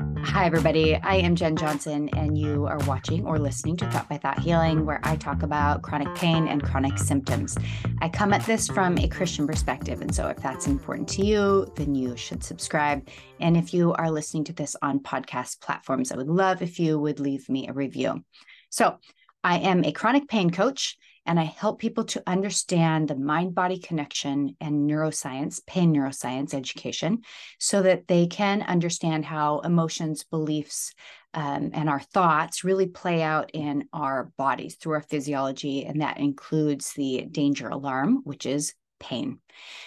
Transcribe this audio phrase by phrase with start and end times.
[0.00, 0.96] Hi, everybody.
[0.96, 4.84] I am Jen Johnson, and you are watching or listening to Thought by Thought Healing,
[4.84, 7.56] where I talk about chronic pain and chronic symptoms.
[8.00, 10.00] I come at this from a Christian perspective.
[10.00, 13.08] And so, if that's important to you, then you should subscribe.
[13.40, 16.98] And if you are listening to this on podcast platforms, I would love if you
[16.98, 18.24] would leave me a review.
[18.70, 18.98] So,
[19.44, 20.96] I am a chronic pain coach
[21.26, 27.22] and I help people to understand the mind body connection and neuroscience, pain neuroscience education,
[27.58, 30.92] so that they can understand how emotions, beliefs,
[31.32, 35.84] um, and our thoughts really play out in our bodies through our physiology.
[35.84, 39.40] And that includes the danger alarm, which is pain.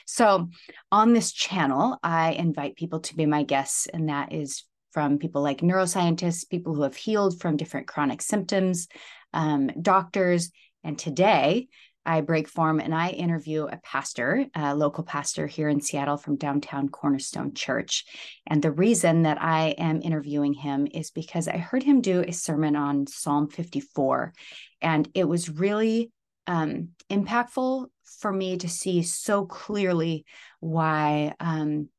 [0.05, 0.49] So,
[0.91, 5.41] on this channel, I invite people to be my guests, and that is from people
[5.41, 8.88] like neuroscientists, people who have healed from different chronic symptoms,
[9.34, 10.52] um, doctors,
[10.88, 11.68] and today
[12.05, 16.38] I break form and I interview a pastor, a local pastor here in Seattle from
[16.38, 18.05] downtown Cornerstone Church.
[18.48, 22.32] And the reason that I am interviewing him is because I heard him do a
[22.32, 24.34] sermon on Psalm 54.
[24.82, 26.13] And it was really
[26.48, 27.88] um, impactful
[28.21, 30.24] for me to see so clearly
[30.62, 31.90] why um,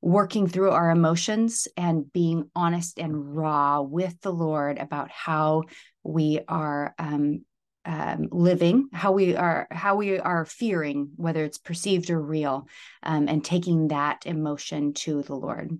[0.00, 5.64] working through our emotions and being honest and raw with the Lord about how
[6.04, 7.44] we are um,
[7.88, 12.68] um, living, how we are, how we are fearing, whether it's perceived or real,
[13.02, 15.72] um, and taking that emotion to the Lord.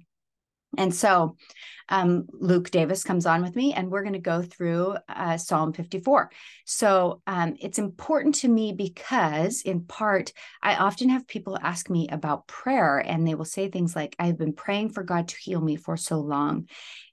[0.76, 1.36] And so
[1.88, 5.72] um, Luke Davis comes on with me, and we're going to go through uh, Psalm
[5.72, 6.30] 54.
[6.66, 12.08] So um, it's important to me because, in part, I often have people ask me
[12.10, 15.60] about prayer, and they will say things like, I've been praying for God to heal
[15.60, 16.68] me for so long.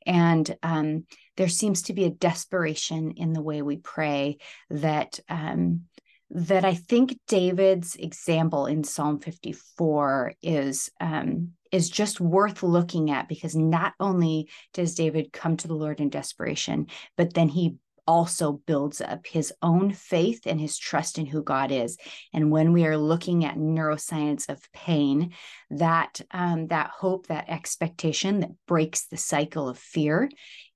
[0.06, 1.06] And um,
[1.38, 4.38] there seems to be a desperation in the way we pray
[4.70, 5.84] that um,
[6.32, 13.28] that I think David's example in Psalm 54 is um, is just worth looking at
[13.28, 17.76] because not only does David come to the Lord in desperation, but then he
[18.08, 21.98] also builds up his own faith and his trust in who God is.
[22.32, 25.34] And when we are looking at neuroscience of pain,
[25.70, 30.30] that um, that hope, that expectation that breaks the cycle of fear,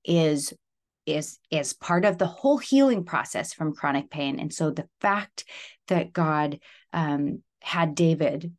[0.04, 0.52] is
[1.06, 4.38] is is part of the whole healing process from chronic pain.
[4.38, 5.44] And so the fact
[5.88, 6.58] that God
[6.92, 8.52] um, had David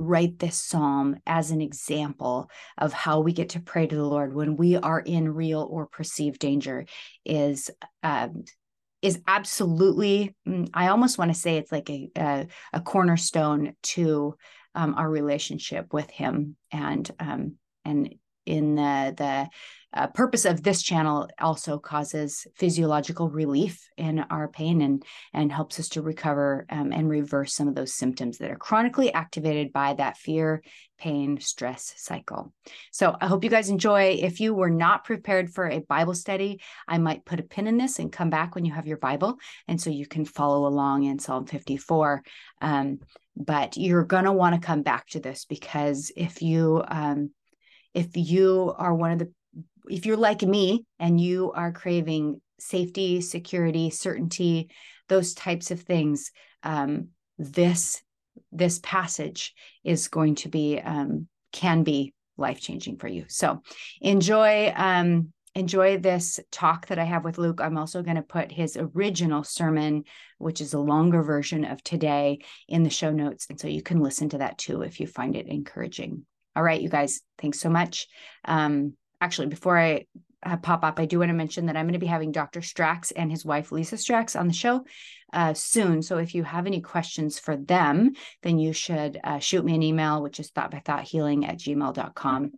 [0.00, 4.34] write this psalm as an example of how we get to pray to the Lord
[4.34, 6.86] when we are in real or perceived danger
[7.24, 7.70] is
[8.02, 8.44] um,
[9.02, 14.36] is absolutely mm, I almost want to say it's like a a, a cornerstone to
[14.74, 18.14] um, our relationship with Him and um, and
[18.46, 19.48] in the the
[19.92, 25.80] uh, purpose of this channel also causes physiological relief in our pain and and helps
[25.80, 29.94] us to recover um, and reverse some of those symptoms that are chronically activated by
[29.94, 30.62] that fear
[30.98, 32.52] pain stress cycle.
[32.92, 34.18] So i hope you guys enjoy.
[34.20, 37.76] If you were not prepared for a bible study i might put a pin in
[37.76, 41.04] this and come back when you have your bible and so you can follow along
[41.04, 42.22] in psalm 54
[42.60, 43.00] um,
[43.36, 47.30] but you're going to want to come back to this because if you um,
[47.94, 49.32] if you are one of the
[49.88, 54.70] if you're like me and you are craving safety, security, certainty,
[55.08, 56.30] those types of things,
[56.62, 57.08] um,
[57.38, 58.02] this
[58.52, 59.54] this passage
[59.84, 63.24] is going to be um, can be life changing for you.
[63.28, 63.62] So
[64.00, 67.60] enjoy um, enjoy this talk that I have with Luke.
[67.60, 70.04] I'm also going to put his original sermon,
[70.38, 74.00] which is a longer version of today, in the show notes, and so you can
[74.00, 76.24] listen to that too if you find it encouraging.
[76.56, 78.08] All right, you guys, thanks so much.
[78.44, 80.06] Um, actually, before I
[80.42, 82.60] uh, pop up, I do want to mention that I'm going to be having Dr.
[82.60, 84.84] Strax and his wife, Lisa Strax, on the show
[85.32, 86.02] uh, soon.
[86.02, 89.82] So if you have any questions for them, then you should uh, shoot me an
[89.82, 92.52] email, which is thoughtbythoughthealing at gmail.com.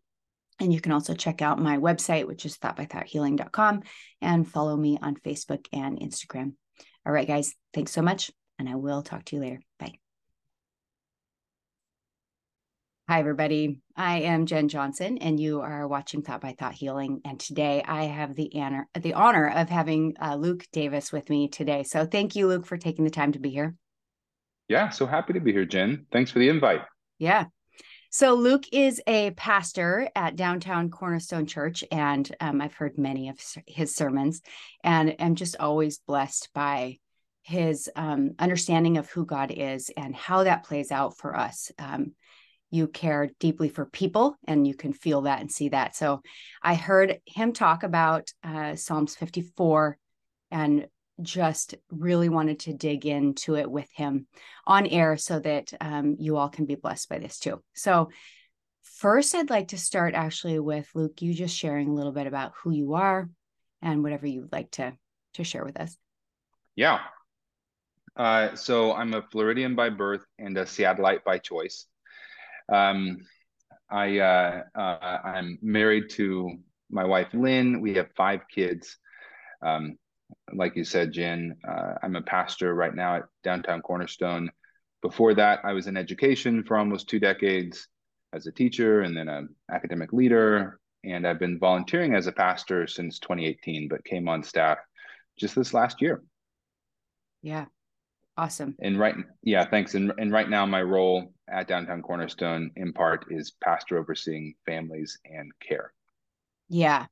[0.61, 3.83] And you can also check out my website, which is thoughtbythoughthealing.com,
[4.21, 6.53] and follow me on Facebook and Instagram.
[7.05, 8.31] All right, guys, thanks so much.
[8.59, 9.61] And I will talk to you later.
[9.81, 10.02] Bye.
[13.13, 13.79] Hi, everybody.
[13.95, 17.21] I am Jen Johnson, and you are watching Thought by Thought Healing.
[17.27, 21.49] And today I have the honor, the honor of having uh, Luke Davis with me
[21.49, 21.83] today.
[21.83, 23.75] So thank you, Luke, for taking the time to be here.
[24.67, 26.07] Yeah, so happy to be here, Jen.
[26.11, 26.81] Thanks for the invite.
[27.19, 27.45] Yeah.
[28.09, 33.39] So Luke is a pastor at downtown Cornerstone Church, and um, I've heard many of
[33.67, 34.41] his sermons,
[34.83, 36.97] and I'm just always blessed by
[37.43, 41.71] his um, understanding of who God is and how that plays out for us.
[41.79, 42.15] Um,
[42.73, 46.21] you care deeply for people and you can feel that and see that so
[46.63, 49.97] i heard him talk about uh, psalms 54
[50.51, 50.87] and
[51.21, 54.27] just really wanted to dig into it with him
[54.67, 58.09] on air so that um, you all can be blessed by this too so
[59.03, 62.53] first, I'd like to start actually with Luke, you just sharing a little bit about
[62.63, 63.29] who you are
[63.81, 64.93] and whatever you'd like to
[65.35, 65.97] to share with us.
[66.77, 67.01] Yeah.
[68.15, 71.87] Uh, so I'm a Floridian by birth and a Seattleite by choice.
[72.71, 73.19] Um,
[73.91, 76.51] I uh, uh, I'm married to
[76.91, 77.81] my wife Lynn.
[77.81, 78.97] We have five kids.
[79.65, 79.99] Um,
[80.53, 84.51] like you said, Jen, uh, I'm a pastor right now at Downtown Cornerstone.
[85.03, 87.89] Before that, I was in education for almost two decades
[88.33, 90.79] as a teacher and then an academic leader.
[91.05, 94.79] And I've been volunteering as a pastor since 2018, but came on staff
[95.39, 96.23] just this last year.
[97.43, 97.67] Yeah.
[98.37, 98.75] Awesome.
[98.81, 99.95] And right, yeah, thanks.
[99.95, 105.19] And, and right now, my role at Downtown Cornerstone, in part, is pastor overseeing families
[105.25, 105.93] and care.
[106.69, 107.07] Yeah,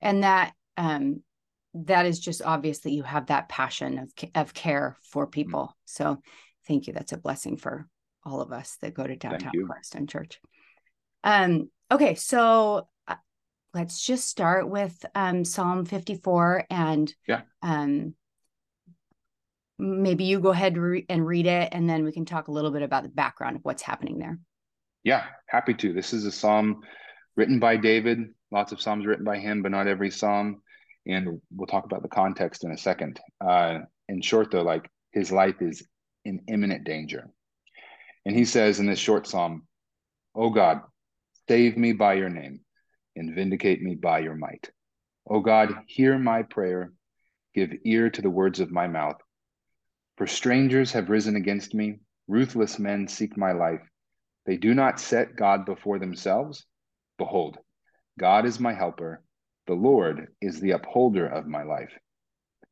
[0.00, 1.22] and that um,
[1.74, 5.30] that is just obvious that you have that passion of of care for mm-hmm.
[5.30, 5.62] people.
[5.62, 5.72] Mm-hmm.
[5.84, 6.22] So,
[6.66, 6.92] thank you.
[6.92, 7.86] That's a blessing for
[8.24, 10.40] all of us that go to Downtown Cornerstone Church.
[11.22, 13.14] Um, okay, so uh,
[13.72, 17.42] let's just start with um, Psalm 54 and yeah.
[17.62, 18.14] um,
[19.78, 20.76] maybe you go ahead
[21.08, 23.64] and read it and then we can talk a little bit about the background of
[23.64, 24.38] what's happening there.
[25.04, 25.92] Yeah, happy to.
[25.92, 26.82] This is a psalm
[27.36, 28.18] written by David,
[28.50, 30.62] lots of psalms written by him, but not every psalm.
[31.06, 33.20] And we'll talk about the context in a second.
[33.46, 35.86] Uh, in short, though, like his life is
[36.24, 37.30] in imminent danger.
[38.24, 39.66] And he says in this short psalm,
[40.34, 40.80] Oh God,
[41.48, 42.60] Save me by your name
[43.14, 44.68] and vindicate me by your might.
[45.28, 46.92] O God, hear my prayer.
[47.54, 49.16] Give ear to the words of my mouth.
[50.16, 52.00] For strangers have risen against me.
[52.26, 53.82] Ruthless men seek my life.
[54.46, 56.64] They do not set God before themselves.
[57.18, 57.58] Behold,
[58.18, 59.22] God is my helper.
[59.66, 61.92] The Lord is the upholder of my life.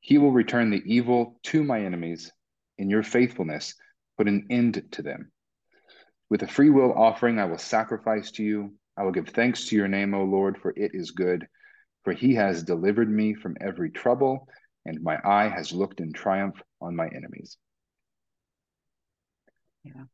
[0.00, 2.32] He will return the evil to my enemies.
[2.79, 3.75] In your faithfulness,
[4.17, 5.31] put an end to them.
[6.31, 8.75] With a free will offering, I will sacrifice to you.
[8.96, 11.46] I will give thanks to your name, O Lord, for it is good.
[12.05, 14.49] For he has delivered me from every trouble,
[14.87, 17.57] and my eye has looked in triumph on my enemies.
[19.85, 20.05] Yeah.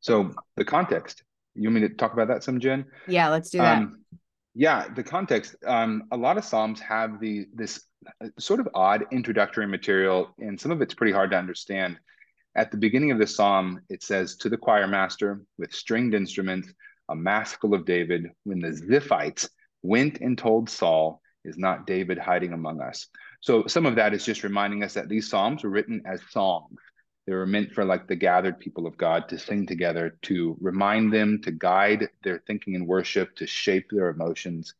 [0.00, 1.24] So the context,
[1.54, 2.84] you want me to talk about that some, Jen?
[3.08, 3.78] Yeah, let's do that.
[3.78, 4.04] Um,
[4.54, 5.56] yeah, the context.
[5.66, 7.84] Um, a lot of Psalms have the this
[8.24, 11.98] uh, sort of odd introductory material, and some of it's pretty hard to understand.
[12.56, 16.72] At the beginning of the psalm, it says, To the choir master with stringed instruments,
[17.10, 19.48] a maskil of David, when the Ziphites
[19.82, 23.06] went and told Saul, Is not David hiding among us?
[23.40, 26.80] So some of that is just reminding us that these psalms were written as songs.
[27.26, 31.12] They were meant for like the gathered people of God to sing together, to remind
[31.12, 34.74] them, to guide their thinking and worship, to shape their emotions.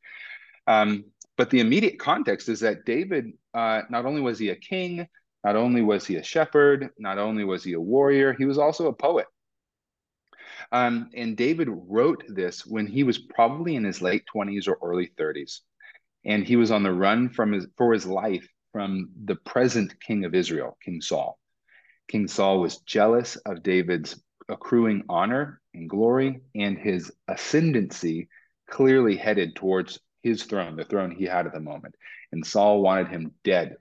[0.66, 1.04] Um,
[1.36, 5.08] but the immediate context is that David, uh, not only was he a king,
[5.44, 8.86] not only was he a shepherd, not only was he a warrior, he was also
[8.88, 9.26] a poet.
[10.72, 15.10] Um, and David wrote this when he was probably in his late 20s or early
[15.18, 15.60] 30s.
[16.26, 20.25] And he was on the run from his, for his life from the present king
[20.25, 21.38] of Israel, King Saul.
[22.08, 28.28] King Saul was jealous of David's accruing honor and glory, and his ascendancy
[28.69, 31.94] clearly headed towards his throne, the throne he had at the moment.
[32.32, 33.76] And Saul wanted him dead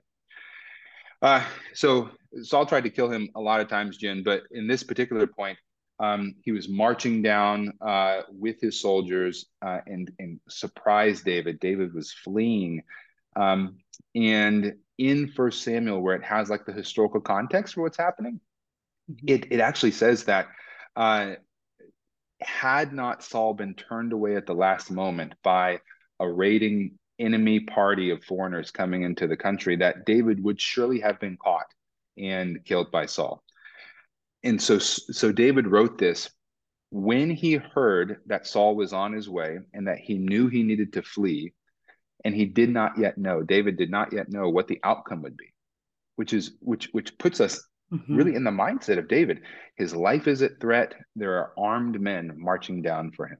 [1.22, 1.42] uh,
[1.74, 2.10] so
[2.42, 5.58] Saul tried to kill him a lot of times, Jen, but in this particular point,
[5.98, 11.58] um, he was marching down uh, with his soldiers uh, and, and surprised David.
[11.60, 12.82] David was fleeing.
[13.34, 13.78] Um,
[14.14, 18.40] and in First Samuel, where it has like the historical context for what's happening,
[19.10, 19.26] mm-hmm.
[19.26, 20.48] it, it actually says that
[20.96, 21.34] uh,
[22.40, 25.80] had not Saul been turned away at the last moment by
[26.20, 31.18] a raiding enemy party of foreigners coming into the country that David would surely have
[31.18, 31.66] been caught
[32.18, 33.42] and killed by Saul.
[34.46, 36.30] And so so David wrote this
[36.90, 40.92] when he heard that Saul was on his way and that he knew he needed
[40.92, 41.52] to flee
[42.24, 45.36] and he did not yet know David did not yet know what the outcome would
[45.36, 45.52] be
[46.14, 47.60] which is which which puts us
[47.92, 48.16] mm-hmm.
[48.16, 49.40] really in the mindset of David
[49.76, 53.38] his life is at threat there are armed men marching down for him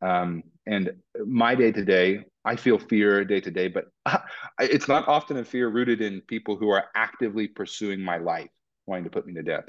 [0.00, 0.92] um, and
[1.26, 3.86] my day to day I feel fear day to day, but
[4.60, 8.48] it's not often a fear rooted in people who are actively pursuing my life,
[8.86, 9.64] wanting to put me to death.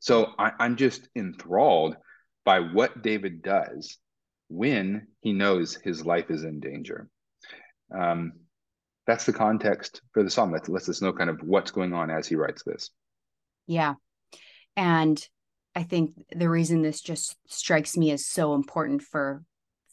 [0.00, 1.96] So I, I'm just enthralled
[2.44, 3.98] by what David does
[4.48, 7.08] when he knows his life is in danger.
[7.94, 8.32] Um,
[9.06, 10.52] that's the context for the psalm.
[10.52, 12.90] That lets us know kind of what's going on as he writes this.
[13.66, 13.94] Yeah.
[14.76, 15.26] And
[15.74, 19.44] I think the reason this just strikes me as so important for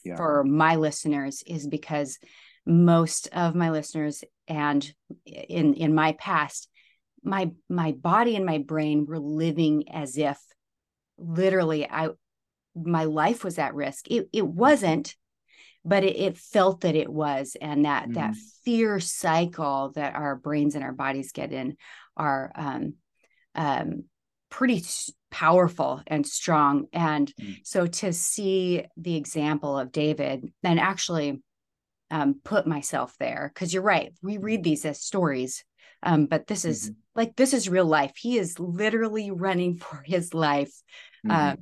[0.04, 0.16] yeah.
[0.16, 2.18] for my listeners is because
[2.66, 4.94] most of my listeners and
[5.26, 6.70] in in my past
[7.26, 10.40] my my body and my brain were living as if
[11.18, 12.10] literally i
[12.76, 14.12] my life was at risk.
[14.12, 15.16] It it wasn't,
[15.84, 18.16] but it, it felt that it was, and that mm.
[18.16, 21.78] that fear cycle that our brains and our bodies get in
[22.18, 22.96] are um,
[23.56, 24.04] um,
[24.50, 24.84] pretty
[25.32, 26.88] powerful and strong.
[26.92, 27.58] And mm.
[27.64, 31.42] so to see the example of David and actually
[32.12, 35.64] um, put myself there, because you're right, we read these as stories.
[36.06, 37.00] Um, but this is mm-hmm.
[37.16, 38.14] like this is real life.
[38.16, 40.72] He is literally running for his life.
[41.26, 41.32] Mm-hmm.
[41.32, 41.56] Uh,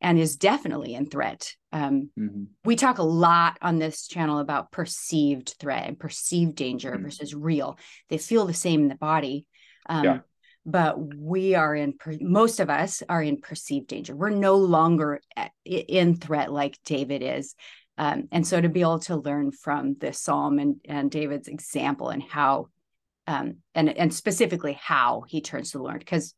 [0.00, 1.54] and is definitely in threat.
[1.72, 2.44] Um, mm-hmm.
[2.64, 7.02] We talk a lot on this channel about perceived threat and perceived danger mm-hmm.
[7.02, 7.78] versus real.
[8.08, 9.46] They feel the same in the body.
[9.86, 10.18] Um, yeah.
[10.64, 14.14] But we are in, most of us are in perceived danger.
[14.14, 15.20] We're no longer
[15.64, 17.54] in threat like David is.
[17.96, 22.10] Um, and so to be able to learn from this psalm and, and David's example
[22.10, 22.68] and how,
[23.28, 26.34] um, and, and specifically how he turns to the Lord, because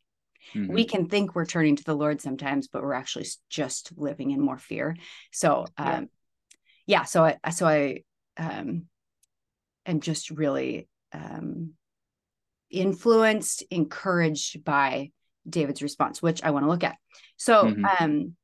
[0.55, 0.73] Mm-hmm.
[0.73, 4.41] We can think we're turning to the Lord sometimes, but we're actually just living in
[4.41, 4.95] more fear.
[5.31, 6.09] So, um,
[6.87, 7.01] yeah.
[7.01, 7.03] yeah.
[7.03, 8.03] So I, so I,
[8.37, 8.85] um,
[9.85, 11.73] am just really, um,
[12.69, 15.11] influenced, encouraged by
[15.47, 16.97] David's response, which I want to look at.
[17.37, 17.85] So, mm-hmm.
[17.85, 18.35] um,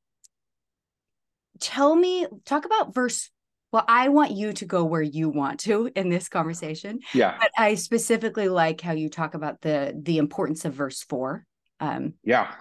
[1.59, 3.29] tell me, talk about verse
[3.71, 7.51] well i want you to go where you want to in this conversation yeah but
[7.57, 11.45] i specifically like how you talk about the the importance of verse 4
[11.79, 12.53] um, yeah.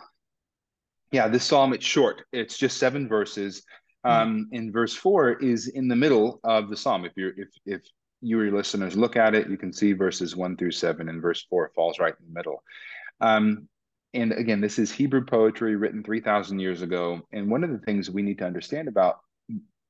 [1.13, 2.23] Yeah, this psalm, it's short.
[2.33, 3.63] It's just seven verses.
[4.05, 4.11] Hmm.
[4.11, 7.05] Um, in verse four is in the middle of the psalm.
[7.05, 7.83] If you're if if
[8.21, 11.23] you or your listeners look at it, you can see verses one through seven, and
[11.23, 12.63] verse four falls right in the middle.
[13.21, 13.69] Um,
[14.15, 17.21] and again, this is Hebrew poetry written 3,000 years ago.
[17.33, 19.19] And one of the things we need to understand about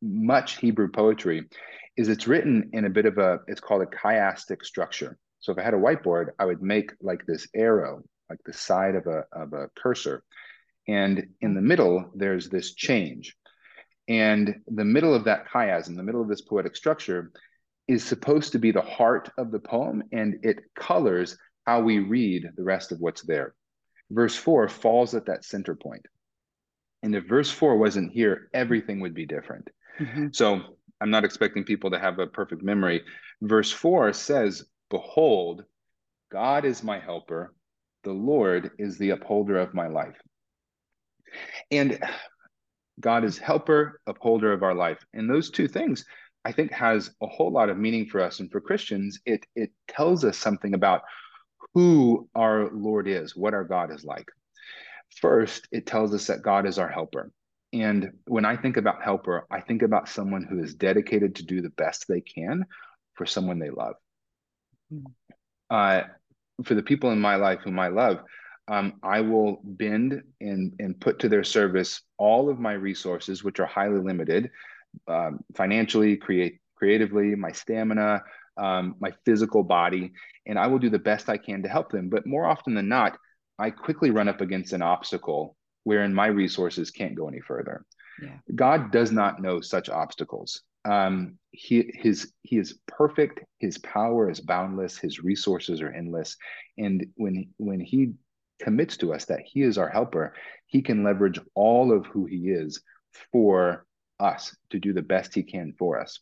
[0.03, 1.45] much Hebrew poetry
[1.97, 5.19] is it's written in a bit of a, it's called a chiastic structure.
[5.41, 8.95] So if I had a whiteboard, I would make like this arrow like the side
[8.97, 10.23] of a, of a cursor.
[10.89, 13.37] And in the middle, there's this change.
[14.09, 17.33] And the middle of that chiasm, the middle of this poetic structure,
[17.89, 22.49] is supposed to be the heart of the poem, and it colors how we read
[22.57, 23.55] the rest of what's there.
[24.11, 26.05] Verse four falls at that center point.
[27.03, 29.69] And if verse four wasn't here, everything would be different.
[30.01, 30.29] Mm-hmm.
[30.33, 30.61] So
[31.01, 33.03] I'm not expecting people to have a perfect memory.
[33.43, 35.65] Verse four says, Behold,
[36.31, 37.55] God is my helper
[38.07, 40.15] the Lord is the upholder of my life.
[41.73, 41.99] And
[43.01, 45.05] God is helper, upholder of our life.
[45.13, 46.05] And those two things,
[46.45, 48.39] I think, has a whole lot of meaning for us.
[48.39, 51.03] And for Christians, it, it tells us something about
[51.75, 54.29] who our Lord is, what our God is like.
[55.21, 57.33] First, it tells us that God is our helper.
[57.73, 61.61] And when I think about helper, I think about someone who is dedicated to do
[61.61, 62.65] the best they can
[63.15, 63.95] for someone they love.
[64.93, 65.05] Mm.
[65.69, 66.03] Uh,
[66.65, 68.21] for the people in my life whom I love,
[68.69, 73.61] um, I will bend and and put to their service all of my resources, which
[73.61, 74.51] are highly limited,
[75.09, 78.23] um, financially, create creatively, my stamina,
[78.57, 80.13] um, my physical body,
[80.47, 82.09] and I will do the best I can to help them.
[82.09, 83.17] But more often than not,
[83.59, 85.57] I quickly run up against an obstacle
[85.87, 87.85] wherein my resources can't go any further.
[88.21, 88.37] Yeah.
[88.55, 93.41] God does not know such obstacles um, he his he is perfect.
[93.59, 94.97] His power is boundless.
[94.97, 96.37] His resources are endless.
[96.79, 98.13] And when when he
[98.63, 100.35] commits to us that he is our helper,
[100.67, 102.81] he can leverage all of who he is
[103.33, 103.85] for
[104.21, 106.21] us to do the best he can for us.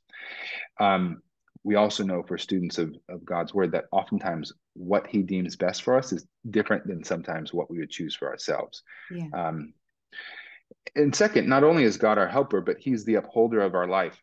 [0.80, 1.22] Um,
[1.64, 5.82] we also know for students of, of God's word that oftentimes what he deems best
[5.82, 8.82] for us is different than sometimes what we would choose for ourselves.
[9.10, 9.28] Yeah.
[9.32, 9.72] Um,
[10.94, 14.20] and second, not only is God our helper, but he's the upholder of our life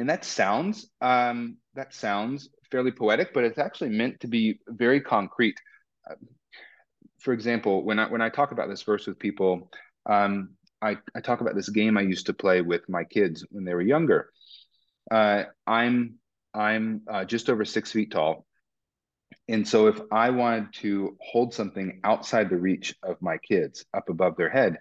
[0.00, 4.98] and that sounds um, that sounds fairly poetic, but it's actually meant to be very
[4.98, 5.56] concrete.
[6.10, 6.14] Uh,
[7.18, 9.70] for example, when I when I talk about this verse with people,
[10.06, 13.66] um, I, I talk about this game I used to play with my kids when
[13.66, 14.30] they were younger.
[15.10, 16.14] Uh, I'm
[16.54, 18.46] I'm uh, just over six feet tall,
[19.48, 24.08] and so if I wanted to hold something outside the reach of my kids, up
[24.08, 24.78] above their head,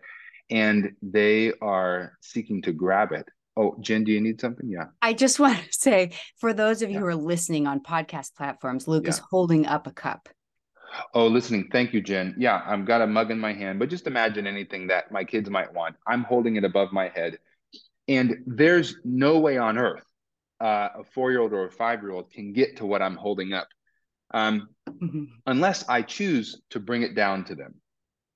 [0.50, 3.28] and they are seeking to grab it,
[3.60, 4.70] Oh, Jen, do you need something?
[4.70, 4.86] Yeah.
[5.02, 7.02] I just want to say for those of you yeah.
[7.02, 9.10] who are listening on podcast platforms, Luke yeah.
[9.10, 10.30] is holding up a cup.
[11.14, 11.70] Oh, listening.
[11.72, 12.36] Thank you, Jen.
[12.38, 15.50] Yeah, I've got a mug in my hand, but just imagine anything that my kids
[15.50, 15.96] might want.
[16.08, 17.38] I'm holding it above my head.
[18.08, 20.06] And there's no way on earth
[20.60, 23.16] uh, a four year old or a five year old can get to what I'm
[23.16, 23.68] holding up
[24.34, 25.24] um, mm-hmm.
[25.46, 27.76] unless I choose to bring it down to them.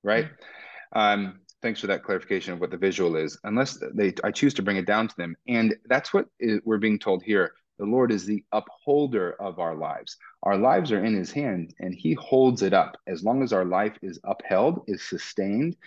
[0.04, 0.26] Right.
[0.26, 1.00] Mm-hmm.
[1.00, 4.62] Um, thanks for that clarification of what the visual is unless they i choose to
[4.62, 6.26] bring it down to them and that's what
[6.66, 11.04] we're being told here the lord is the upholder of our lives our lives are
[11.04, 14.84] in his hand and he holds it up as long as our life is upheld
[14.88, 15.78] is sustained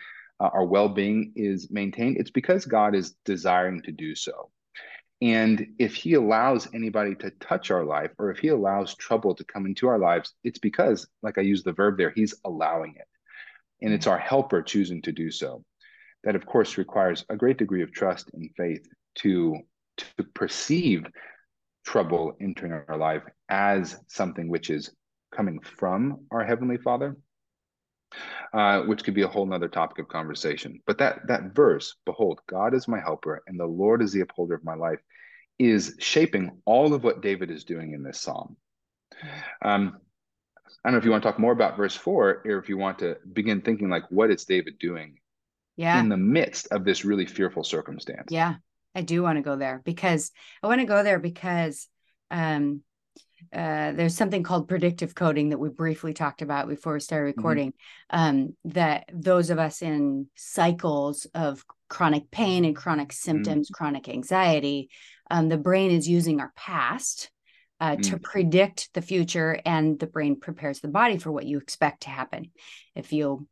[0.40, 4.50] uh, our well-being is maintained, it's because God is desiring to do so.
[5.22, 9.44] And if he allows anybody to touch our life, or if he allows trouble to
[9.44, 13.06] come into our lives, it's because, like I use the verb there, he's allowing it.
[13.80, 14.12] And it's mm-hmm.
[14.12, 15.64] our helper choosing to do so.
[16.24, 19.56] That, of course, requires a great degree of trust and faith to,
[19.96, 21.06] to perceive
[21.84, 24.90] trouble entering our life as something which is
[25.34, 27.16] coming from our Heavenly Father,
[28.52, 30.80] uh, which could be a whole nother topic of conversation.
[30.86, 34.54] But that that verse, behold, God is my helper, and the Lord is the upholder
[34.54, 35.00] of my life,
[35.58, 38.56] is shaping all of what David is doing in this psalm.
[39.62, 39.98] Um,
[40.84, 42.76] I don't know if you want to talk more about verse four, or if you
[42.76, 45.18] want to begin thinking like, what is David doing
[45.76, 45.98] yeah.
[45.98, 48.28] in the midst of this really fearful circumstance?
[48.30, 48.54] Yeah,
[48.94, 50.30] I do want to go there because
[50.62, 51.88] I want to go there because
[52.30, 52.82] um,
[53.52, 57.40] uh, there's something called predictive coding that we briefly talked about before we started mm-hmm.
[57.40, 57.72] recording.
[58.12, 58.18] Mm-hmm.
[58.18, 63.74] Um, that those of us in cycles of chronic pain and chronic symptoms, mm-hmm.
[63.74, 64.90] chronic anxiety,
[65.30, 67.30] um, the brain is using our past
[67.80, 68.00] uh, mm-hmm.
[68.02, 72.10] to predict the future, and the brain prepares the body for what you expect to
[72.10, 72.50] happen.
[72.94, 73.46] If you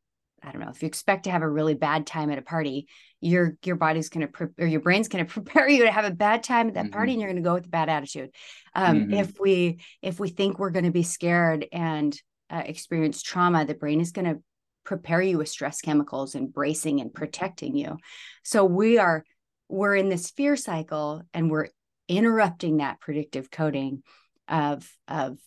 [0.47, 2.87] I don't know, if you expect to have a really bad time at a party,
[3.25, 6.05] your your body's going to pre- or your brain's going to prepare you to have
[6.05, 6.93] a bad time at that mm-hmm.
[6.93, 8.31] party and you're going to go with a bad attitude
[8.75, 9.15] um, mm-hmm.
[9.15, 12.21] if we if we think we're going to be scared and
[12.51, 14.41] uh, experience trauma the brain is going to
[14.85, 17.97] prepare you with stress chemicals and bracing and protecting you
[18.43, 19.25] so we are
[19.69, 21.69] we're in this fear cycle and we're
[22.07, 24.03] interrupting that predictive coding
[24.47, 25.39] of of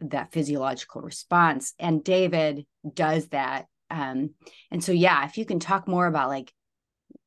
[0.00, 4.30] that physiological response and david does that um
[4.70, 6.52] and so yeah if you can talk more about like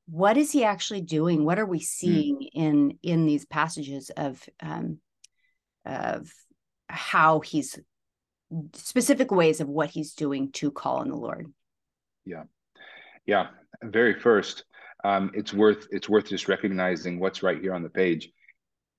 [0.08, 1.46] what is he actually doing?
[1.46, 1.84] What are we hmm.
[1.84, 2.50] seeing mm.
[2.54, 5.00] in in these passages of um
[5.86, 6.32] of
[6.88, 7.80] how he's
[8.74, 11.52] specific ways of what he's doing to call on the lord?
[12.26, 12.44] Yeah.
[13.26, 13.48] Yeah.
[13.82, 14.66] Very first
[15.04, 18.30] um it's worth it's worth just recognizing what's right here on the page.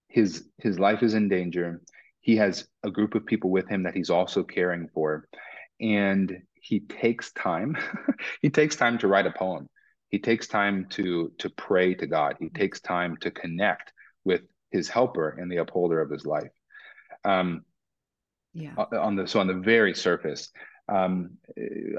[0.08, 1.80] His his life is in danger.
[2.20, 5.28] He has a group of people with him that he's also caring for.
[5.80, 7.76] And he takes time
[8.42, 9.68] he takes time to write a poem.
[10.08, 12.36] He takes time to to pray to god.
[12.40, 13.92] He takes time to connect
[14.24, 16.52] with his helper and the upholder of his life.
[17.24, 17.64] Um
[18.52, 18.74] yeah.
[18.76, 20.52] on the so on the very surface
[20.88, 21.30] um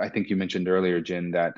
[0.01, 1.53] i think you mentioned earlier jen that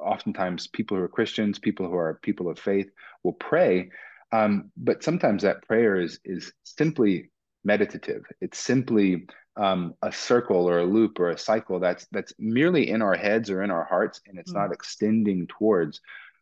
[0.00, 2.88] oftentimes people who are christians people who are people of faith
[3.24, 3.90] will pray
[4.32, 7.30] um, but sometimes that prayer is is simply
[7.64, 8.24] meditative.
[8.40, 9.26] It's simply
[9.56, 13.50] um, a circle or a loop or a cycle that's that's merely in our heads
[13.50, 14.56] or in our hearts and it's mm.
[14.56, 16.00] not extending towards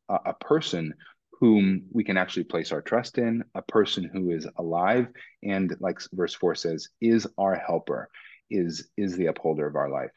[0.09, 0.95] a, a person
[1.41, 5.09] whom we can actually place our trust in a person who is alive
[5.43, 8.09] and like verse 4 says is our helper
[8.51, 10.13] is is the upholder of our life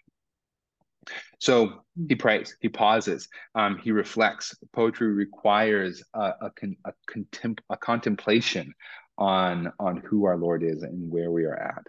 [1.39, 2.19] so he mm.
[2.19, 6.51] prays he pauses um, he reflects poetry requires a, a,
[6.85, 8.73] a, contem- a contemplation
[9.19, 11.85] on on who our lord is and where we are at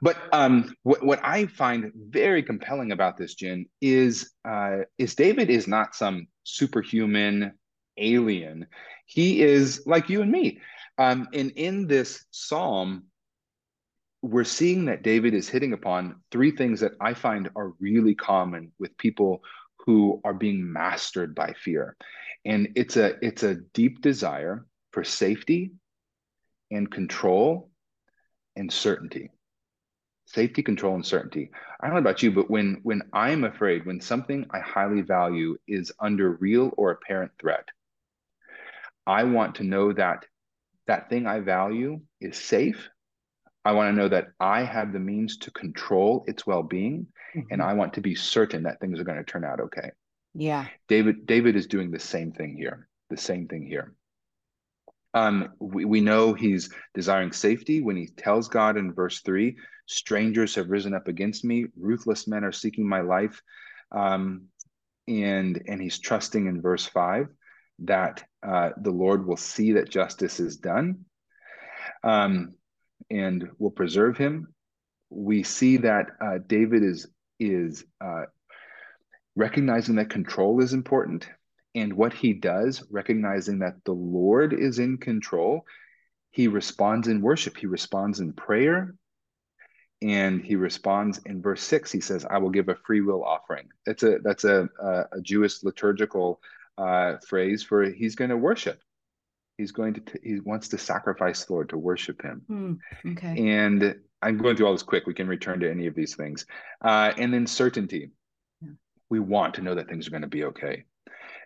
[0.00, 5.50] but um, what, what I find very compelling about this, Jen, is uh, is David
[5.50, 7.52] is not some superhuman
[7.96, 8.66] alien.
[9.06, 10.60] He is like you and me.
[10.98, 13.04] Um, and in this psalm,
[14.22, 18.72] we're seeing that David is hitting upon three things that I find are really common
[18.78, 19.42] with people
[19.80, 21.96] who are being mastered by fear.
[22.44, 25.72] And it's a it's a deep desire for safety
[26.70, 27.70] and control
[28.56, 29.30] and certainty
[30.34, 31.50] safety control and certainty.
[31.80, 35.58] I don't know about you but when when i'm afraid when something i highly value
[35.68, 37.68] is under real or apparent threat
[39.06, 40.24] i want to know that
[40.86, 42.88] that thing i value is safe.
[43.66, 47.52] I want to know that i have the means to control its well-being mm-hmm.
[47.52, 49.90] and i want to be certain that things are going to turn out okay.
[50.34, 50.66] Yeah.
[50.88, 53.94] David david is doing the same thing here the same thing here
[55.14, 60.54] um, we, we know he's desiring safety when he tells God in verse three, strangers
[60.56, 63.40] have risen up against me, ruthless men are seeking my life.
[63.92, 64.46] Um,
[65.06, 67.28] and, and he's trusting in verse five
[67.80, 71.04] that uh, the Lord will see that justice is done
[72.02, 72.54] um,
[73.10, 74.52] and will preserve him.
[75.10, 77.06] We see that uh, David is,
[77.38, 78.24] is uh,
[79.36, 81.28] recognizing that control is important
[81.74, 85.66] and what he does, recognizing that the Lord is in control,
[86.30, 88.94] he responds in worship, he responds in prayer,
[90.02, 91.90] and he responds in verse six.
[91.90, 95.20] He says, "I will give a free will offering." That's a that's a a, a
[95.22, 96.40] Jewish liturgical
[96.76, 98.80] uh, phrase for he's going to worship.
[99.58, 102.42] He's going to t- he wants to sacrifice the Lord to worship him.
[102.50, 103.48] Mm, okay.
[103.48, 105.06] And I'm going through all this quick.
[105.06, 106.44] We can return to any of these things,
[106.84, 108.10] uh, and then certainty.
[109.10, 110.84] we want to know that things are going to be okay.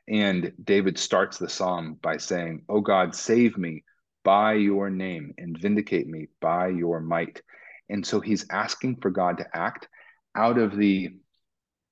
[0.09, 3.85] And David starts the psalm by saying, Oh God, save me
[4.25, 7.43] by your name and vindicate me by your might.
[7.89, 9.89] And so he's asking for God to act
[10.35, 11.11] out of the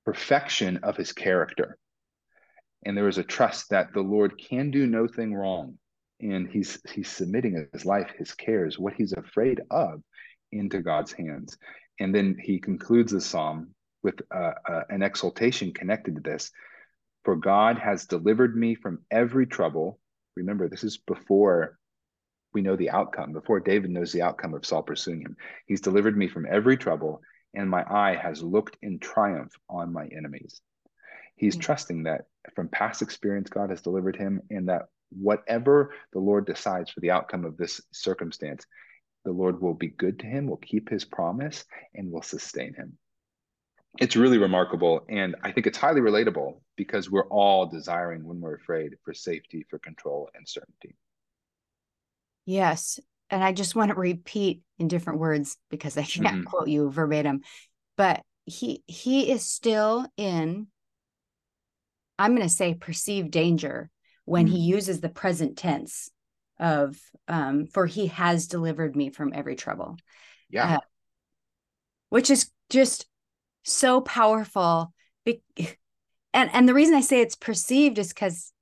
[0.04, 1.78] perfection of his character.
[2.84, 5.78] And there is a trust that the Lord can do no thing wrong.
[6.20, 10.02] And he's he's submitting his life, his cares, what he's afraid of
[10.52, 11.58] into God's hands.
[12.00, 16.52] And then he concludes the psalm with uh, uh, an exaltation connected to this.
[17.26, 19.98] For God has delivered me from every trouble.
[20.36, 21.76] Remember, this is before
[22.54, 25.36] we know the outcome, before David knows the outcome of Saul pursuing him.
[25.66, 27.20] He's delivered me from every trouble,
[27.52, 30.60] and my eye has looked in triumph on my enemies.
[31.34, 31.62] He's mm.
[31.62, 36.92] trusting that from past experience, God has delivered him, and that whatever the Lord decides
[36.92, 38.64] for the outcome of this circumstance,
[39.24, 42.96] the Lord will be good to him, will keep his promise, and will sustain him
[43.98, 48.54] it's really remarkable and i think it's highly relatable because we're all desiring when we're
[48.54, 50.96] afraid for safety for control and certainty
[52.44, 52.98] yes
[53.30, 56.42] and i just want to repeat in different words because i can't mm-hmm.
[56.44, 57.40] quote you verbatim
[57.96, 60.66] but he he is still in
[62.18, 63.90] i'm going to say perceived danger
[64.24, 64.56] when mm-hmm.
[64.56, 66.10] he uses the present tense
[66.58, 69.96] of um for he has delivered me from every trouble
[70.48, 70.80] yeah uh,
[72.08, 73.06] which is just
[73.66, 74.92] so powerful
[75.26, 78.52] and and the reason i say it's perceived is because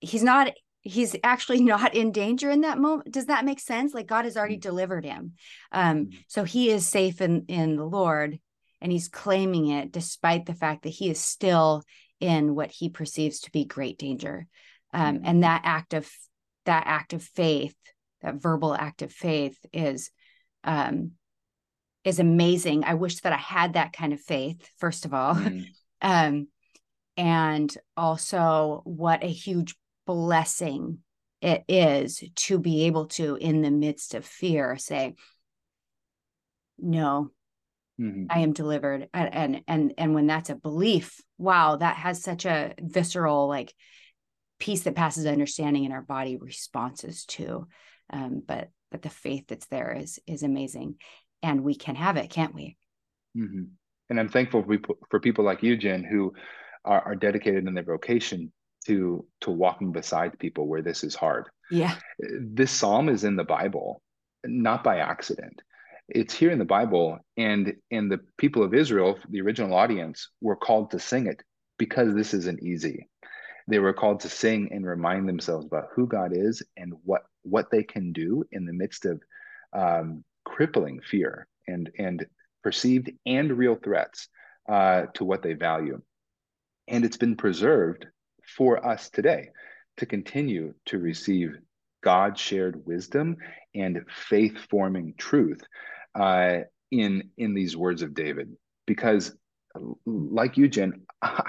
[0.00, 4.06] he's not he's actually not in danger in that moment does that make sense like
[4.06, 4.68] god has already mm-hmm.
[4.68, 5.32] delivered him
[5.72, 6.16] um mm-hmm.
[6.28, 8.38] so he is safe in in the lord
[8.80, 11.82] and he's claiming it despite the fact that he is still
[12.20, 14.46] in what he perceives to be great danger
[14.92, 15.24] um mm-hmm.
[15.24, 16.08] and that act of
[16.66, 17.74] that act of faith
[18.20, 20.10] that verbal act of faith is
[20.62, 21.12] um
[22.04, 22.84] is amazing.
[22.84, 25.34] I wish that I had that kind of faith, first of all.
[25.34, 25.66] Mm.
[26.02, 26.48] um,
[27.16, 30.98] and also what a huge blessing
[31.40, 35.14] it is to be able to, in the midst of fear, say,
[36.78, 37.30] no,
[38.00, 38.26] mm-hmm.
[38.30, 39.08] I am delivered.
[39.12, 43.72] And, and and and when that's a belief, wow, that has such a visceral like
[44.58, 47.66] peace that passes understanding in our body responses to.
[48.10, 50.96] Um, but but the faith that's there is is amazing
[51.42, 52.76] and we can have it, can't we?
[53.36, 53.64] Mm-hmm.
[54.10, 54.64] And I'm thankful
[55.10, 56.34] for, people like you, Jen, who
[56.84, 58.52] are, are dedicated in their vocation
[58.86, 61.46] to to walking beside people where this is hard.
[61.70, 61.94] Yeah.
[62.18, 64.02] This psalm is in the Bible,
[64.44, 65.62] not by accident.
[66.08, 70.56] It's here in the Bible, and and the people of Israel, the original audience, were
[70.56, 71.42] called to sing it
[71.78, 73.08] because this isn't easy.
[73.68, 77.70] They were called to sing and remind themselves about who God is and what what
[77.70, 79.22] they can do in the midst of
[79.72, 82.26] um, crippling fear and and
[82.62, 84.28] perceived and real threats
[84.68, 86.00] uh, to what they value.
[86.88, 88.06] And it's been preserved
[88.56, 89.48] for us today
[89.98, 91.56] to continue to receive
[92.02, 93.36] God shared wisdom
[93.74, 95.60] and faith forming truth
[96.14, 96.58] uh,
[96.90, 98.56] in, in these words of David.
[98.86, 99.34] Because,
[100.04, 101.42] like you, Jen, uh,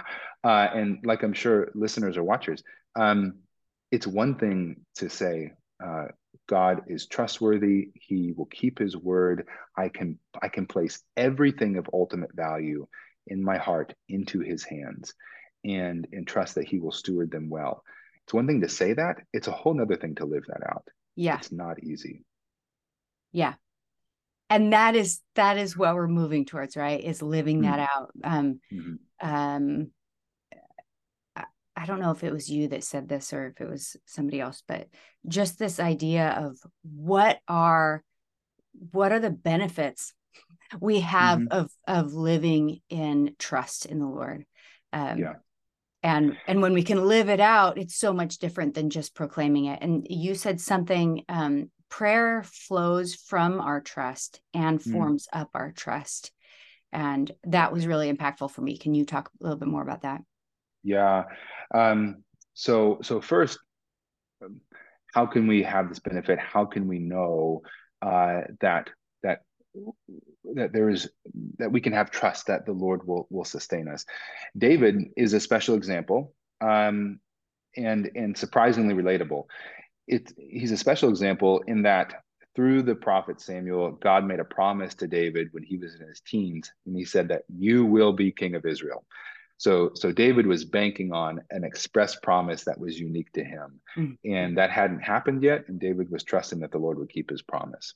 [0.44, 2.64] and like I'm sure listeners or watchers,
[2.96, 3.40] um,
[3.92, 5.52] it's one thing to say,
[5.84, 6.06] uh,
[6.54, 7.90] God is trustworthy.
[7.96, 9.48] He will keep his word.
[9.76, 12.86] I can I can place everything of ultimate value
[13.26, 15.16] in my heart into his hands
[15.66, 17.82] and and trust that he will steward them well.
[18.24, 20.88] It's one thing to say that, it's a whole nother thing to live that out.
[21.16, 21.38] Yeah.
[21.38, 22.24] It's not easy.
[23.32, 23.56] Yeah.
[24.48, 27.04] And that is that is what we're moving towards, right?
[27.04, 27.72] Is living mm-hmm.
[27.72, 28.12] that out.
[28.24, 29.28] Um mm-hmm.
[29.28, 29.92] um
[31.84, 34.40] I don't know if it was you that said this or if it was somebody
[34.40, 34.88] else, but
[35.28, 38.02] just this idea of what are
[38.92, 40.14] what are the benefits
[40.80, 41.52] we have mm-hmm.
[41.52, 44.46] of of living in trust in the Lord.
[44.94, 45.34] Um, yeah.
[46.04, 49.66] And and when we can live it out, it's so much different than just proclaiming
[49.66, 49.80] it.
[49.82, 51.26] And you said something.
[51.28, 54.92] Um, prayer flows from our trust and mm.
[54.94, 55.42] forms mm.
[55.42, 56.32] up our trust,
[56.94, 58.78] and that was really impactful for me.
[58.78, 60.22] Can you talk a little bit more about that?
[60.84, 61.24] Yeah.
[61.74, 63.58] Um, so so first,
[64.44, 64.62] um,
[65.14, 66.40] how can we have this benefit?
[66.40, 67.62] How can we know
[68.02, 68.90] uh, that
[69.24, 69.42] that
[70.56, 71.10] that there is
[71.58, 74.06] that we can have trust that the Lord will will sustain us?
[74.58, 77.20] David is a special example, um,
[77.76, 79.46] and and surprisingly relatable.
[80.08, 82.14] It he's a special example in that
[82.56, 86.22] through the prophet Samuel, God made a promise to David when he was in his
[86.22, 89.04] teens, and he said that you will be king of Israel.
[89.64, 94.18] So, so David was banking on an express promise that was unique to him, mm.
[94.26, 95.70] and that hadn't happened yet.
[95.70, 97.94] And David was trusting that the Lord would keep his promise.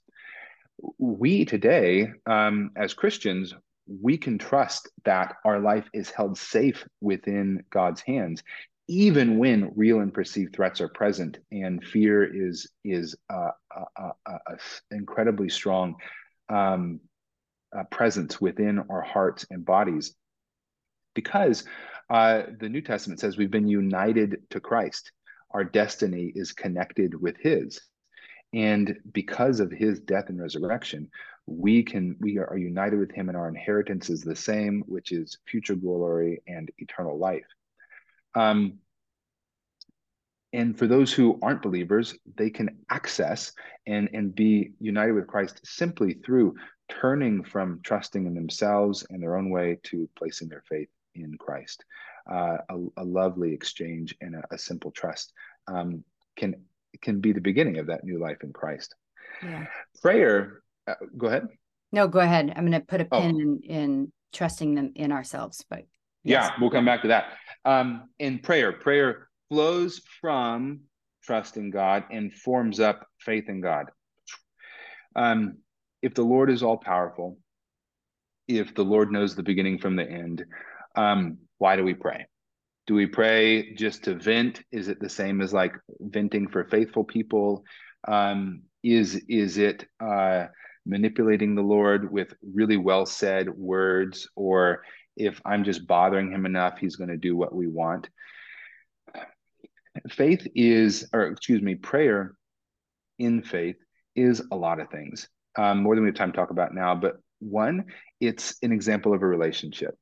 [0.98, 3.54] We today, um, as Christians,
[3.86, 8.44] we can trust that our life is held safe within God's hands,
[8.88, 14.32] even when real and perceived threats are present and fear is is uh, a, a,
[14.32, 14.58] a
[14.92, 15.96] incredibly strong
[16.48, 17.02] um,
[17.78, 20.16] uh, presence within our hearts and bodies
[21.18, 21.64] because
[22.12, 25.12] uh, the New Testament says we've been united to Christ.
[25.52, 27.82] Our destiny is connected with His.
[28.54, 31.10] And because of his death and resurrection,
[31.46, 35.38] we can we are united with him and our inheritance is the same, which is
[35.48, 37.48] future glory and eternal life.
[38.36, 38.80] Um,
[40.54, 43.52] and for those who aren't believers, they can access
[43.86, 46.56] and, and be united with Christ simply through
[46.90, 50.88] turning from trusting in themselves and their own way to placing their faith
[51.24, 51.84] in Christ.
[52.30, 55.32] Uh, a, a, lovely exchange and a, a simple trust
[55.68, 56.04] um,
[56.36, 56.56] can
[57.02, 58.96] can be the beginning of that new life in Christ.
[59.44, 59.66] Yeah.
[60.02, 60.62] Prayer.
[60.86, 61.48] Uh, go ahead.
[61.92, 62.52] No, go ahead.
[62.56, 63.40] I'm going to put a pin oh.
[63.40, 65.86] in, in trusting them in ourselves, but
[66.24, 66.50] yes.
[66.50, 67.34] yeah, we'll come back to that.
[67.66, 70.82] Um, in prayer, prayer flows from
[71.24, 73.92] trust in God and forms up faith in God.
[75.16, 75.58] Um,
[76.02, 77.38] if the Lord is all powerful,
[78.48, 80.46] if the Lord knows the beginning from the end,
[80.98, 82.26] um, why do we pray?
[82.88, 84.62] Do we pray just to vent?
[84.72, 87.64] Is it the same as like venting for faithful people?
[88.08, 90.48] Um, is is it uh,
[90.86, 94.84] manipulating the Lord with really well said words, or
[95.16, 98.10] if I'm just bothering him enough, he's going to do what we want?
[100.10, 102.36] Faith is, or excuse me, prayer
[103.20, 103.78] in faith
[104.16, 106.96] is a lot of things, um, more than we have time to talk about now.
[106.96, 107.86] But one,
[108.22, 109.96] it's an example of a relationship.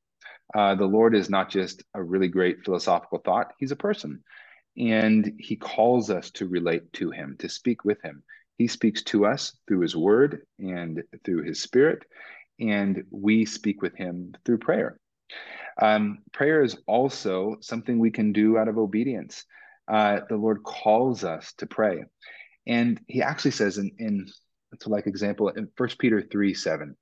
[0.54, 4.24] Uh, the Lord is not just a really great philosophical thought, He's a person.
[4.78, 8.24] And He calls us to relate to Him, to speak with Him.
[8.58, 12.04] He speaks to us through His Word and through His Spirit,
[12.60, 15.00] and we speak with Him through prayer.
[15.82, 19.44] Um, prayer is also something we can do out of obedience.
[19.92, 22.04] Uh, the Lord calls us to pray.
[22.68, 24.28] And He actually says in, in
[24.80, 26.96] so like example in First Peter 3 7,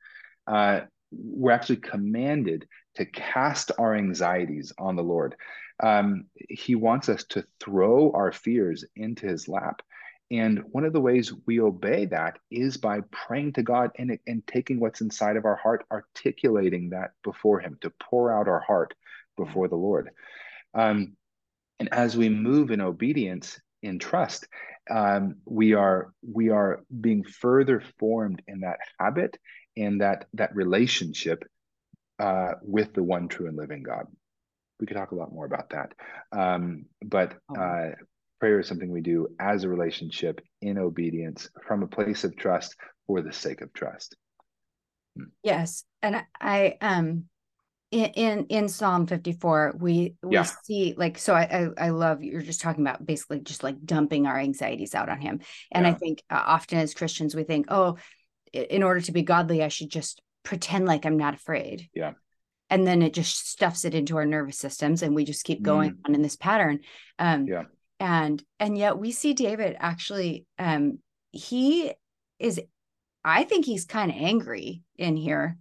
[0.47, 5.35] uh, we're actually commanded to cast our anxieties on the Lord.
[5.81, 9.81] Um, he wants us to throw our fears into his lap.
[10.31, 14.45] And one of the ways we obey that is by praying to God and, and
[14.47, 18.95] taking what's inside of our heart, articulating that before Him, to pour out our heart
[19.37, 20.09] before the Lord.
[20.73, 21.17] Um,
[21.79, 24.47] and as we move in obedience, in trust,
[24.89, 29.37] um, we are we are being further formed in that habit
[29.77, 31.43] and that that relationship
[32.23, 34.07] uh, with the one true and living God.
[34.79, 35.91] We could talk a lot more about that.
[36.31, 37.61] Um, but oh.
[37.61, 37.91] uh,
[38.39, 42.75] prayer is something we do as a relationship in obedience from a place of trust
[43.07, 44.15] for the sake of trust.
[45.17, 45.25] Hmm.
[45.43, 45.83] Yes.
[46.01, 47.25] And I, um,
[47.91, 50.47] in, in in Psalm 54, we we yeah.
[50.63, 51.43] see like so I,
[51.77, 55.21] I, I love you're just talking about basically just like dumping our anxieties out on
[55.21, 55.41] him.
[55.71, 55.91] And yeah.
[55.91, 57.97] I think uh, often as Christians we think, oh,
[58.51, 61.89] in order to be godly, I should just pretend like I'm not afraid.
[61.93, 62.13] Yeah.
[62.69, 65.91] And then it just stuffs it into our nervous systems and we just keep going
[65.91, 65.97] mm.
[66.05, 66.79] on in this pattern.
[67.19, 67.63] Um, yeah.
[67.99, 70.99] And and yet we see David actually um
[71.31, 71.93] he
[72.39, 72.59] is
[73.23, 75.57] I think he's kind of angry in here.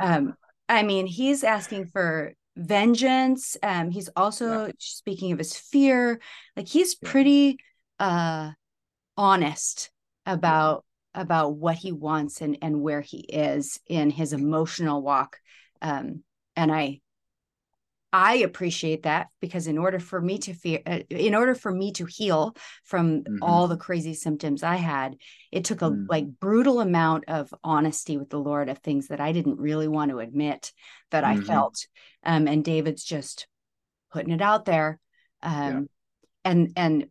[0.00, 0.34] Um
[0.68, 3.56] I mean, he's asking for vengeance.
[3.62, 4.72] Um he's also yeah.
[4.78, 6.20] speaking of his fear.
[6.56, 7.10] Like he's yeah.
[7.10, 7.58] pretty
[8.00, 8.52] uh
[9.16, 9.90] honest
[10.26, 10.84] about
[11.18, 15.40] about what he wants and and where he is in his emotional walk
[15.82, 16.22] um,
[16.54, 17.00] and i
[18.12, 21.90] i appreciate that because in order for me to feel uh, in order for me
[21.92, 22.54] to heal
[22.84, 23.42] from mm-hmm.
[23.42, 25.16] all the crazy symptoms i had
[25.50, 26.06] it took a mm.
[26.08, 30.12] like brutal amount of honesty with the lord of things that i didn't really want
[30.12, 30.72] to admit
[31.10, 31.40] that mm-hmm.
[31.40, 31.86] i felt
[32.22, 33.48] um, and david's just
[34.12, 35.00] putting it out there
[35.42, 35.80] um, yeah.
[36.44, 37.06] and and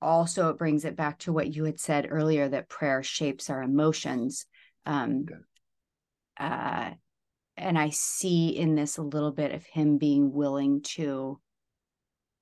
[0.00, 3.62] also it brings it back to what you had said earlier that prayer shapes our
[3.62, 4.46] emotions
[4.84, 5.26] um,
[6.38, 6.90] uh,
[7.56, 11.40] and i see in this a little bit of him being willing to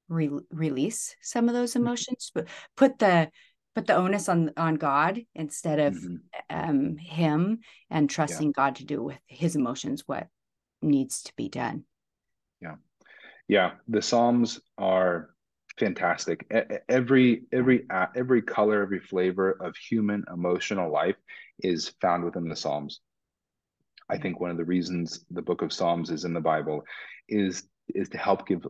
[0.08, 1.86] re- release some of those mm-hmm.
[1.86, 3.30] emotions but put the
[3.74, 6.16] put the onus on on god instead of mm-hmm.
[6.50, 8.52] um, him and trusting yeah.
[8.54, 10.26] god to do with his emotions what
[10.82, 11.84] needs to be done
[12.60, 12.74] yeah
[13.48, 15.33] yeah the psalms are
[15.78, 16.46] fantastic.
[16.88, 21.16] Every every every color, every flavor of human emotional life
[21.60, 23.00] is found within the Psalms.
[24.08, 26.84] I think one of the reasons the book of Psalms is in the Bible
[27.28, 28.66] is is to help give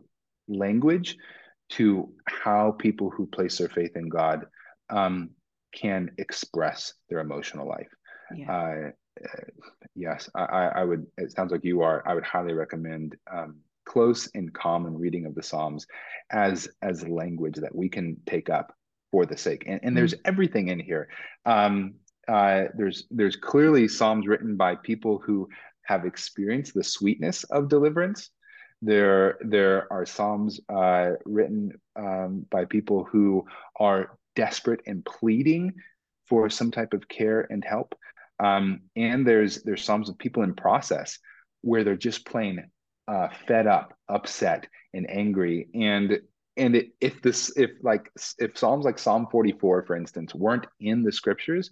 [0.47, 1.17] language
[1.67, 4.45] to how people who place their faith in God
[4.89, 5.31] um,
[5.73, 7.89] can express their emotional life.
[8.35, 8.51] Yeah.
[8.53, 8.91] Uh,
[9.95, 10.43] yes, I,
[10.75, 11.05] I would.
[11.17, 12.03] It sounds like you are.
[12.07, 15.85] I would highly recommend um, close and common reading of the Psalms
[16.31, 18.75] as as language that we can take up
[19.11, 19.63] for the sake.
[19.67, 20.27] And, and there's mm-hmm.
[20.27, 21.07] everything in here.
[21.45, 21.95] Um,
[22.27, 25.47] uh, there's there's clearly Psalms written by people who
[25.83, 28.29] have experienced the sweetness of deliverance.
[28.81, 33.45] There there are Psalms uh, written um, by people who
[33.79, 35.73] are desperate and pleading
[36.27, 37.95] for some type of care and help.
[38.39, 41.19] Um, and there's there's Psalms of people in process
[41.61, 42.69] where they're just plain
[43.07, 45.67] uh, fed up, upset, and angry.
[45.73, 46.19] And
[46.57, 51.03] and it, if this if like if Psalms like Psalm 44, for instance, weren't in
[51.03, 51.69] the scriptures,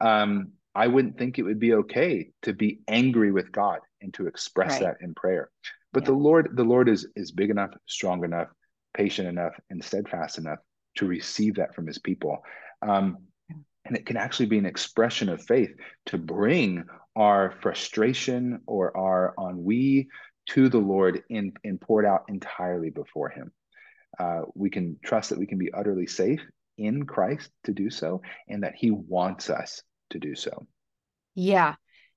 [0.00, 4.26] um, I wouldn't think it would be okay to be angry with God and to
[4.26, 4.82] express right.
[4.82, 5.50] that in prayer.
[5.92, 6.08] But yeah.
[6.08, 8.48] the Lord, the Lord is is big enough, strong enough,
[8.94, 10.58] patient enough, and steadfast enough
[10.96, 12.42] to receive that from His people.
[12.82, 13.18] Um,
[13.86, 15.70] and it can actually be an expression of faith
[16.06, 20.08] to bring our frustration or our ennui
[20.50, 23.52] to the Lord and, and pour it out entirely before Him.
[24.18, 26.40] Uh, we can trust that we can be utterly safe
[26.78, 30.66] in Christ to do so, and that He wants us to do so.
[31.34, 31.74] Yeah.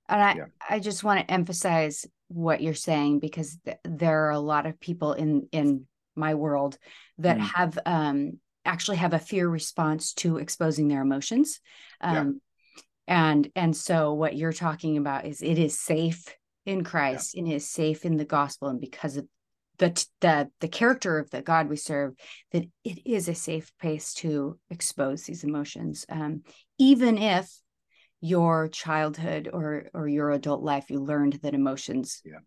[0.07, 0.45] And I, yeah.
[0.67, 4.79] I just want to emphasize what you're saying because th- there are a lot of
[4.79, 6.77] people in in my world
[7.19, 7.41] that mm.
[7.41, 11.59] have um, actually have a fear response to exposing their emotions.
[12.01, 12.83] Um, yeah.
[13.07, 16.25] And and so what you're talking about is it is safe
[16.69, 17.43] in Christ yeah.
[17.43, 19.27] and is safe in the gospel, and because of
[19.79, 22.13] the the the character of the God we serve,
[22.51, 26.43] that it is a safe place to expose these emotions, um,
[26.77, 27.49] even if
[28.21, 32.39] your childhood or or your adult life you learned that emotions yeah.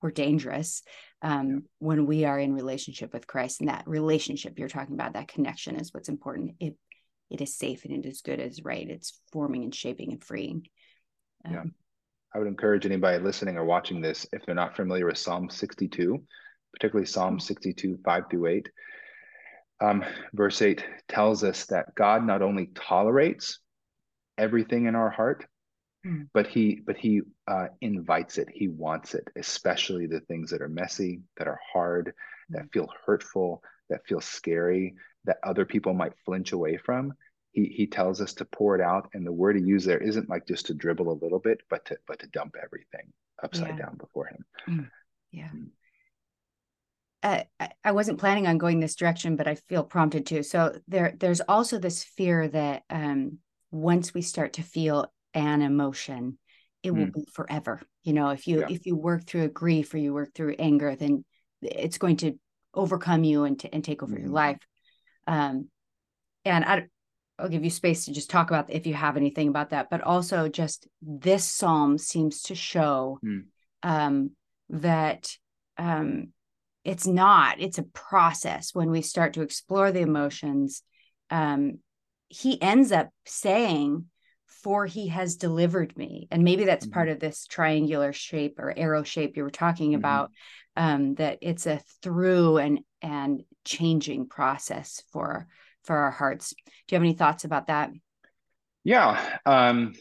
[0.00, 0.82] were dangerous
[1.22, 1.58] um, yeah.
[1.80, 5.74] when we are in relationship with Christ and that relationship you're talking about that connection
[5.74, 6.76] is what's important it
[7.30, 10.62] it is safe and it is good as right it's forming and shaping and freeing
[11.44, 11.64] um, yeah
[12.34, 16.22] I would encourage anybody listening or watching this, if they're not familiar with Psalm 62,
[16.72, 17.40] particularly Psalm hmm.
[17.40, 18.68] 62, 5 through 8,
[19.80, 23.60] um, verse 8 tells us that God not only tolerates
[24.36, 25.46] everything in our heart,
[26.04, 26.28] mm.
[26.34, 28.48] but he but he uh, invites it.
[28.52, 32.12] He wants it, especially the things that are messy, that are hard,
[32.50, 32.68] that hmm.
[32.72, 37.12] feel hurtful, that feel scary, that other people might flinch away from
[37.52, 40.28] he he tells us to pour it out and the word he used there isn't
[40.28, 43.84] like just to dribble a little bit but to but to dump everything upside yeah.
[43.84, 44.88] down before him mm.
[45.32, 45.68] yeah mm.
[47.20, 47.42] Uh,
[47.82, 50.44] I wasn't planning on going this direction, but I feel prompted to.
[50.44, 53.38] So there, there's also this fear that um,
[53.72, 56.38] once we start to feel an emotion,
[56.84, 56.98] it mm.
[56.98, 57.82] will be forever.
[58.04, 58.66] You know, if you yeah.
[58.70, 61.24] if you work through a grief or you work through anger, then
[61.60, 62.38] it's going to
[62.72, 64.18] overcome you and, to, and take over mm.
[64.18, 64.34] your mm-hmm.
[64.34, 64.58] life.
[65.26, 65.68] Um,
[66.44, 66.86] and I
[67.38, 70.02] I'll give you space to just talk about if you have anything about that, but
[70.02, 73.44] also just this psalm seems to show mm.
[73.82, 74.30] um,
[74.70, 75.30] that
[75.76, 76.32] um,
[76.84, 80.82] it's not, it's a process when we start to explore the emotions.
[81.30, 81.78] Um,
[82.28, 84.06] he ends up saying,
[84.46, 86.26] For he has delivered me.
[86.30, 86.94] And maybe that's mm-hmm.
[86.94, 89.98] part of this triangular shape or arrow shape you were talking mm-hmm.
[89.98, 90.32] about,
[90.76, 95.46] um, that it's a through and and changing process for
[95.88, 96.50] for our hearts.
[96.50, 97.90] Do you have any thoughts about that?
[98.84, 99.38] Yeah.
[99.44, 99.94] Um,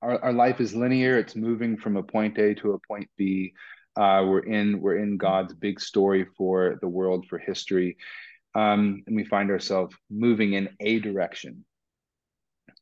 [0.00, 1.18] our, our life is linear.
[1.18, 3.52] It's moving from a point A to a point B.
[3.96, 7.96] Uh, we're in we're in God's big story for the world for history,
[8.54, 11.64] um, and we find ourselves moving in a direction.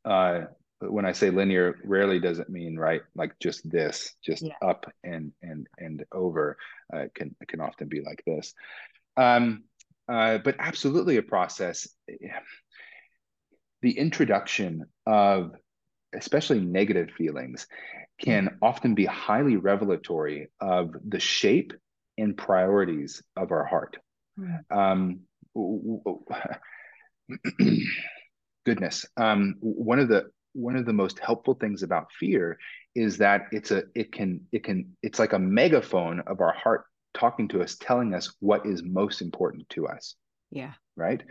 [0.05, 0.43] Uh,
[0.81, 4.55] when I say linear, rarely does it mean right like just this, just yeah.
[4.61, 6.59] up and and and over.
[6.93, 8.53] Uh, it can it can often be like this.
[9.17, 9.65] Um,
[10.09, 11.89] uh, but absolutely a process.
[13.83, 15.53] The introduction of
[16.15, 17.67] especially negative feelings
[18.21, 18.57] can mm-hmm.
[18.63, 21.73] often be highly revelatory of the shape
[22.17, 23.97] and priorities of our heart.
[24.39, 24.61] Mm.
[24.71, 25.21] Um,
[28.67, 32.57] goodness, um, one of the one of the most helpful things about fear
[32.95, 36.85] is that it's a it can it can it's like a megaphone of our heart
[37.15, 40.15] talking to us, telling us what is most important to us.
[40.51, 40.73] Yeah.
[40.97, 41.23] Right.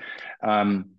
[0.41, 0.91] Um,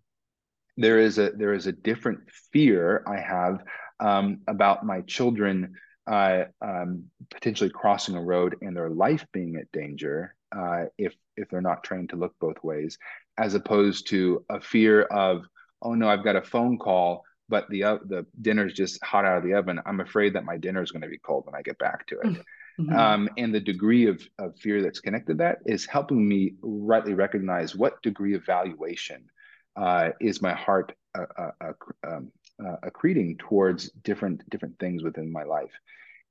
[0.77, 2.21] there is a there is a different
[2.53, 3.63] fear I have
[4.01, 5.75] um, about my children
[6.07, 11.49] uh, um, potentially crossing a road and their life being at danger uh, if if
[11.49, 12.99] they're not trained to look both ways,
[13.39, 15.45] as opposed to a fear of
[15.83, 19.39] oh no I've got a phone call but the uh, the dinner's just hot out
[19.39, 19.81] of the oven.
[19.85, 22.21] I'm afraid that my dinner is going to be cold when I get back to
[22.21, 22.45] it.
[22.79, 22.97] Mm-hmm.
[22.97, 27.77] Um, and the degree of, of fear that's connected that is helping me rightly recognize
[27.77, 29.27] what degree of valuation
[29.77, 31.73] uh, is my heart uh, uh, uh
[32.09, 32.33] um,
[32.65, 35.73] uh, accreting towards different different things within my life.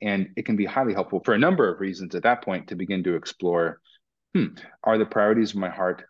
[0.02, 2.76] And it can be highly helpful for a number of reasons at that point to
[2.76, 3.80] begin to explore
[4.34, 4.48] hmm,
[4.84, 6.04] are the priorities of my heart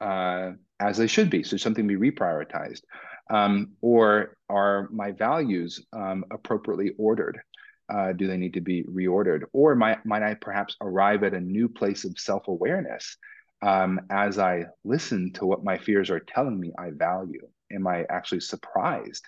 [0.00, 1.42] uh, as they should be?
[1.42, 2.82] So something be reprioritized?
[3.30, 7.40] Um, or are my values um, appropriately ordered
[7.90, 11.40] uh, do they need to be reordered or might, might i perhaps arrive at a
[11.40, 13.16] new place of self-awareness
[13.62, 17.46] um, as I listen to what my fears are telling me I value?
[17.72, 19.24] Am I actually surprised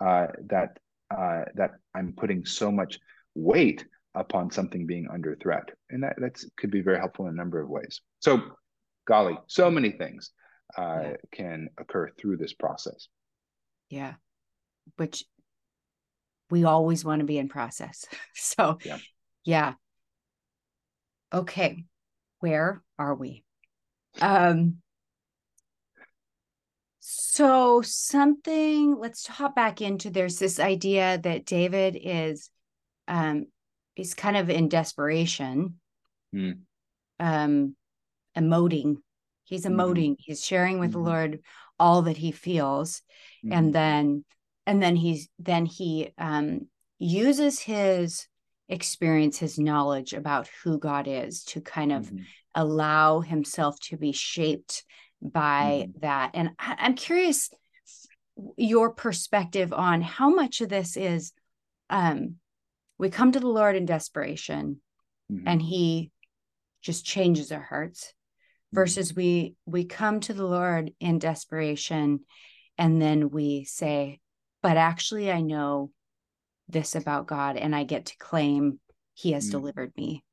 [0.00, 0.78] uh, that
[1.16, 2.98] uh, that I'm putting so much
[3.34, 3.84] weight
[4.14, 5.70] upon something being under threat?
[5.88, 8.00] And that that's, could be very helpful in a number of ways.
[8.20, 8.40] So,
[9.06, 10.30] golly, so many things
[10.76, 11.16] uh, yeah.
[11.32, 13.08] can occur through this process.
[13.88, 14.14] Yeah,
[14.96, 15.24] which
[16.50, 18.04] we always want to be in process.
[18.34, 18.98] So, yeah.
[19.44, 19.74] yeah.
[21.32, 21.84] Okay,
[22.40, 23.44] where are we?
[24.20, 24.78] Um,
[27.00, 32.50] so something, let's hop back into there's this idea that David is
[33.08, 33.46] um
[33.94, 35.80] he's kind of in desperation.
[36.34, 36.60] Mm.
[37.18, 37.76] Um
[38.36, 38.96] emoting.
[39.44, 39.80] He's mm-hmm.
[39.80, 40.10] emoting.
[40.10, 40.22] Mm-hmm.
[40.26, 41.04] He's sharing with mm-hmm.
[41.04, 41.40] the Lord
[41.78, 43.02] all that he feels.
[43.44, 43.52] Mm-hmm.
[43.52, 44.24] And then
[44.66, 48.26] and then he's then he um uses his
[48.68, 52.22] experience, his knowledge about who God is to kind of mm-hmm
[52.54, 54.84] allow himself to be shaped
[55.22, 56.00] by mm-hmm.
[56.00, 56.30] that.
[56.34, 57.50] And I, I'm curious
[58.56, 61.32] your perspective on how much of this is
[61.90, 62.36] um,
[62.98, 64.80] we come to the Lord in desperation
[65.30, 65.46] mm-hmm.
[65.46, 66.10] and he
[66.82, 68.76] just changes our hearts mm-hmm.
[68.76, 72.20] versus we we come to the Lord in desperation
[72.78, 74.20] and then we say
[74.62, 75.90] but actually I know
[76.68, 78.80] this about God and I get to claim
[79.14, 79.58] he has mm-hmm.
[79.58, 80.24] delivered me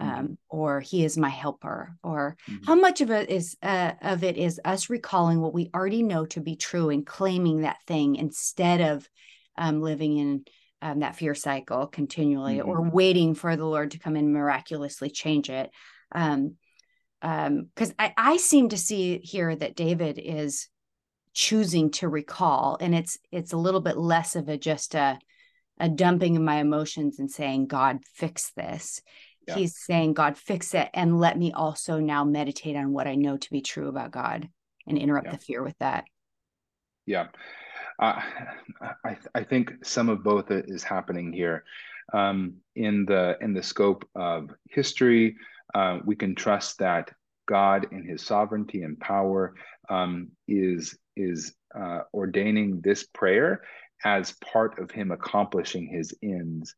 [0.00, 0.18] Mm-hmm.
[0.18, 2.64] um, or he is my helper or mm-hmm.
[2.64, 6.24] how much of it is uh, of it is us recalling what we already know
[6.26, 9.06] to be true and claiming that thing instead of
[9.58, 10.44] um, living in
[10.80, 12.68] um, that fear cycle continually mm-hmm.
[12.68, 15.70] or waiting for the lord to come and miraculously change it
[16.12, 16.54] um
[17.20, 20.68] because um, I, I seem to see here that david is
[21.32, 25.18] choosing to recall and it's it's a little bit less of a just a
[25.78, 29.00] a dumping of my emotions and saying god fix this
[29.46, 29.54] yeah.
[29.54, 33.36] he's saying god fix it and let me also now meditate on what i know
[33.36, 34.48] to be true about god
[34.86, 35.32] and interrupt yeah.
[35.32, 36.04] the fear with that
[37.06, 37.28] yeah
[38.00, 38.20] uh,
[39.04, 41.64] I, I think some of both is happening here
[42.12, 45.36] um, in the in the scope of history
[45.74, 47.12] uh, we can trust that
[47.46, 49.54] god in his sovereignty and power
[49.90, 53.62] um, is is uh, ordaining this prayer
[54.04, 56.74] as part of him accomplishing his ends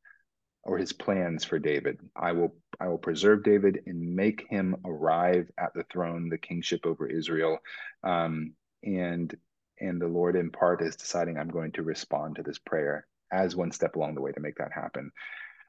[0.65, 2.01] or his plans for David.
[2.17, 6.87] I will I will preserve David and make him arrive at the throne, the kingship
[6.87, 7.59] over Israel.
[8.03, 9.35] Um, and
[9.81, 13.57] and the Lord in part is deciding I'm going to respond to this prayer as
[13.57, 15.11] one step along the way to make that happen.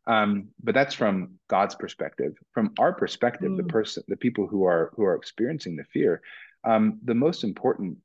[0.06, 2.34] Um, but that's from God's perspective.
[2.52, 3.58] From our perspective, mm.
[3.58, 6.22] the person, the people who are who are experiencing the fear,
[6.64, 7.98] um, the most important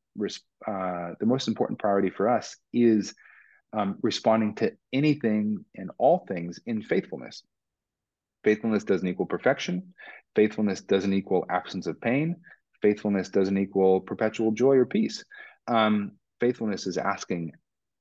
[0.67, 3.15] uh, the most important priority for us is
[3.73, 7.45] um, responding to anything and all things in faithfulness.
[8.43, 9.95] Faithfulness doesn't equal perfection.
[10.35, 12.37] Faithfulness doesn't equal absence of pain.
[12.83, 15.25] Faithfulness doesn't equal perpetual joy or peace.
[15.67, 17.53] Um, faithfulness is asking,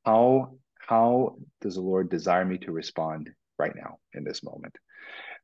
[0.06, 3.30] how how does the Lord desire me to respond
[3.60, 4.76] right now in this moment?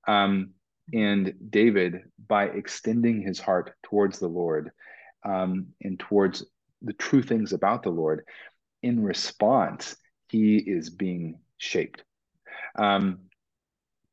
[0.08, 0.52] Um,
[0.94, 4.72] and David, by extending his heart towards the Lord
[5.26, 6.46] um, and towards
[6.82, 8.26] the true things about the Lord,
[8.82, 9.96] in response,
[10.30, 12.04] he is being shaped.
[12.78, 13.20] Um,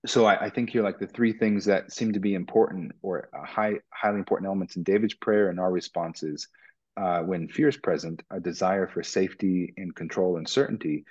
[0.07, 3.29] so I, I, think here, like the three things that seem to be important or
[3.35, 6.49] high, highly important elements in David's prayer and our responses
[6.97, 11.05] uh, when fear is present, a desire for safety and control and certainty.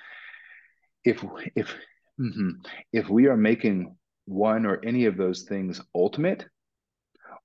[1.03, 1.23] If
[1.55, 1.73] if
[2.19, 2.49] mm-hmm,
[2.91, 3.95] if we are making
[4.25, 6.45] one or any of those things ultimate,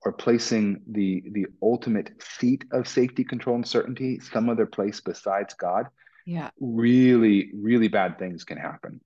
[0.04, 5.54] or placing the the ultimate seat of safety, control, and certainty some other place besides
[5.54, 5.86] God,
[6.26, 6.50] yeah.
[6.60, 9.00] really really bad things can happen.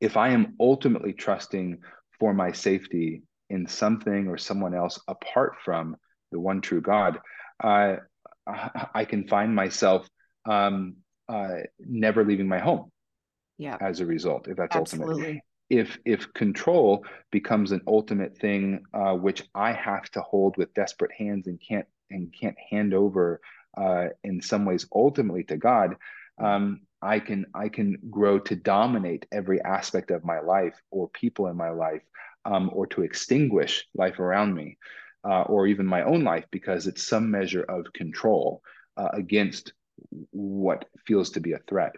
[0.00, 1.78] If i am ultimately trusting
[2.20, 5.96] for my safety in something or someone else apart from
[6.32, 7.18] the one true god
[7.62, 7.96] uh,
[8.94, 10.08] i can find myself
[10.46, 10.96] um,
[11.28, 12.90] uh, never leaving my home
[13.58, 13.76] yeah.
[13.80, 15.12] as a result if that's Absolutely.
[15.12, 20.72] ultimate if if control becomes an ultimate thing uh, which i have to hold with
[20.74, 23.40] desperate hands and can't and can't hand over
[23.76, 25.96] uh, in some ways ultimately to God,
[26.38, 31.46] um, I can I can grow to dominate every aspect of my life or people
[31.46, 32.02] in my life,
[32.44, 34.78] um, or to extinguish life around me,
[35.24, 38.62] uh, or even my own life because it's some measure of control
[38.96, 39.72] uh, against
[40.30, 41.94] what feels to be a threat.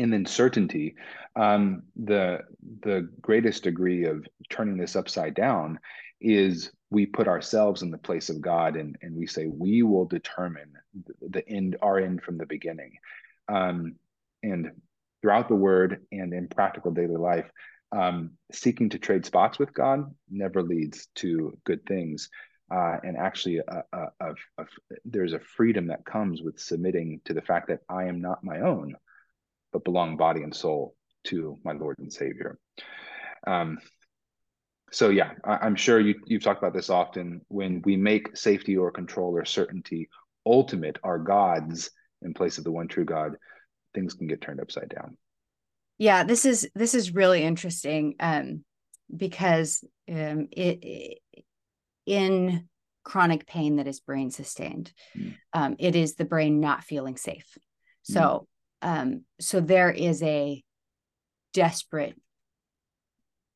[0.00, 0.94] And then certainty.
[1.36, 2.40] Um, the
[2.82, 5.78] the greatest degree of turning this upside down
[6.20, 10.04] is we put ourselves in the place of God and, and we say we will
[10.04, 10.72] determine
[11.20, 12.94] the end our end from the beginning.
[13.48, 13.94] Um,
[14.42, 14.72] and
[15.22, 17.50] throughout the word and in practical daily life,
[17.92, 22.28] um, seeking to trade spots with God never leads to good things.
[22.72, 24.64] Uh, and actually, a, a, a,
[25.04, 28.60] there's a freedom that comes with submitting to the fact that I am not my
[28.60, 28.94] own,
[29.72, 30.94] but belong body and soul
[31.24, 32.58] to my Lord and Savior.
[33.46, 33.78] Um,
[34.92, 37.42] so yeah, I, am sure you, you've talked about this often.
[37.48, 40.08] When we make safety or control or certainty
[40.44, 41.90] ultimate, our gods
[42.22, 43.36] in place of the one true God,
[43.94, 45.16] things can get turned upside down.
[45.98, 48.64] Yeah, this is this is really interesting um,
[49.14, 51.18] because um, it, it,
[52.06, 52.68] in
[53.04, 55.34] chronic pain that is brain sustained, mm.
[55.52, 57.46] um, it is the brain not feeling safe.
[58.02, 58.46] So mm.
[58.82, 60.62] Um, so there is a
[61.52, 62.16] desperate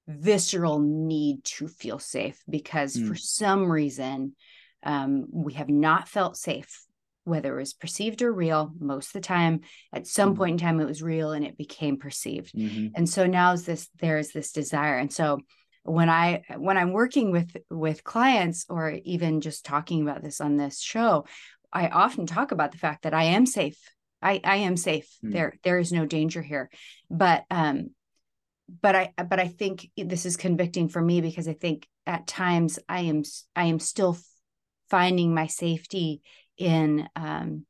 [0.07, 3.09] visceral need to feel safe because mm.
[3.09, 4.35] for some reason
[4.83, 6.85] um, we have not felt safe
[7.25, 9.61] whether it was perceived or real most of the time
[9.95, 10.39] at some mm-hmm.
[10.39, 12.89] point in time it was real and it became perceived mm-hmm.
[12.95, 15.41] and so now is this there is this desire and so
[15.85, 20.59] when i when i'm working with with clients or even just talking about this on
[20.59, 21.25] this show
[21.73, 23.79] i often talk about the fact that i am safe
[24.25, 25.33] i i am safe mm-hmm.
[25.33, 26.71] there there is no danger here
[27.11, 27.91] but um
[28.83, 32.79] but i but i think this is convicting for me because i think at times
[32.89, 33.23] i am
[33.55, 34.17] i am still
[34.91, 36.23] finding my safety
[36.57, 37.65] in um,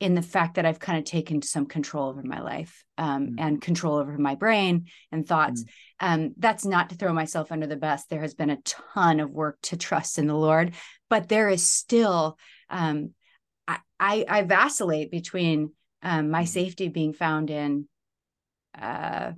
[0.00, 3.34] in the fact that I've kind of taken some control over my life um, mm-hmm.
[3.38, 5.64] and control over my brain and thoughts.
[5.64, 6.06] Mm-hmm.
[6.06, 8.04] Um, that's not to throw myself under the bus.
[8.04, 10.74] There has been a ton of work to trust in the Lord,
[11.10, 12.38] but there is still
[12.70, 13.12] um,
[14.00, 15.72] I, I, vacillate between
[16.02, 16.46] um, my mm-hmm.
[16.46, 17.88] safety being found in
[18.80, 19.32] uh,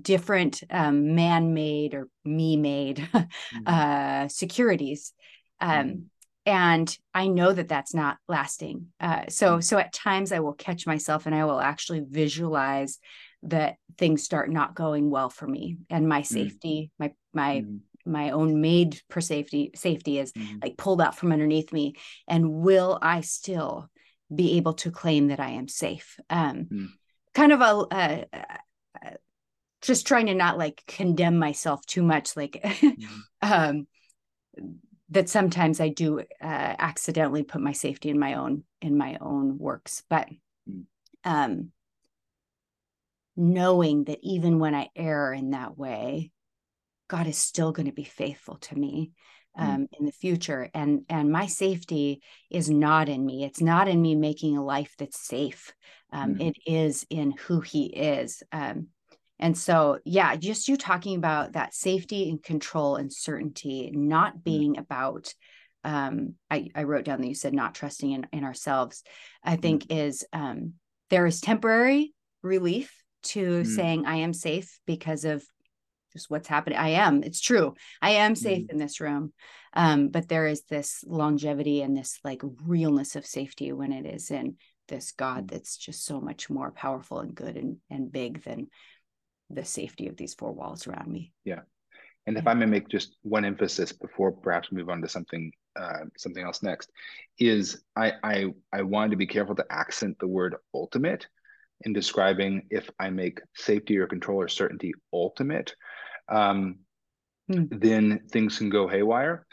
[0.00, 3.58] different um, man-made or me-made mm-hmm.
[3.66, 5.12] uh, securities.
[5.60, 5.98] Um, mm-hmm
[6.46, 9.64] and i know that that's not lasting uh, so mm.
[9.64, 12.98] so at times i will catch myself and i will actually visualize
[13.42, 16.26] that things start not going well for me and my mm.
[16.26, 16.98] safety mm.
[16.98, 17.64] my my.
[18.08, 20.62] My own made per safety safety is mm.
[20.62, 21.94] like pulled out from underneath me
[22.26, 23.88] and will i still
[24.34, 26.88] be able to claim that i am safe um mm.
[27.34, 29.10] kind of a, a, a,
[29.80, 32.64] just trying to not like condemn myself too much like
[33.42, 33.86] um
[35.10, 39.58] that sometimes I do uh, accidentally put my safety in my own in my own
[39.58, 40.28] works, but
[40.68, 40.84] mm.
[41.24, 41.70] um,
[43.36, 46.30] knowing that even when I err in that way,
[47.08, 49.12] God is still going to be faithful to me
[49.58, 49.62] mm.
[49.62, 49.88] um, mm.
[49.98, 53.44] in the future, and and my safety is not in me.
[53.44, 55.72] It's not in me making a life that's safe.
[56.12, 56.48] Um, mm.
[56.48, 58.42] It is in who He is.
[58.52, 58.88] Um,
[59.40, 64.44] and so, yeah, just you talking about that safety and control and certainty, not mm.
[64.44, 64.80] being mm-hmm.
[64.80, 65.32] about,
[65.84, 69.04] um, I, I wrote down that you said not trusting in, in ourselves,
[69.44, 69.62] I mm.
[69.62, 70.74] think is um,
[71.10, 72.92] there is temporary relief
[73.22, 73.66] to mm.
[73.66, 75.44] saying I am safe because of
[76.12, 76.78] just what's happening.
[76.78, 77.74] I am, it's true.
[78.00, 79.32] I am safe in this room.
[79.74, 84.30] Um, but there is this longevity and this like realness of safety when it is
[84.30, 84.56] in
[84.88, 88.68] this God that's just so much more powerful and good and, and big than
[89.50, 91.32] the safety of these four walls around me.
[91.44, 91.60] Yeah.
[92.26, 96.04] And if I may make just one emphasis before perhaps move on to something uh,
[96.16, 96.90] something else next,
[97.38, 101.26] is I, I I wanted to be careful to accent the word ultimate
[101.82, 105.74] in describing if I make safety or control or certainty ultimate,
[106.28, 106.80] um,
[107.50, 107.64] hmm.
[107.70, 109.46] then things can go haywire.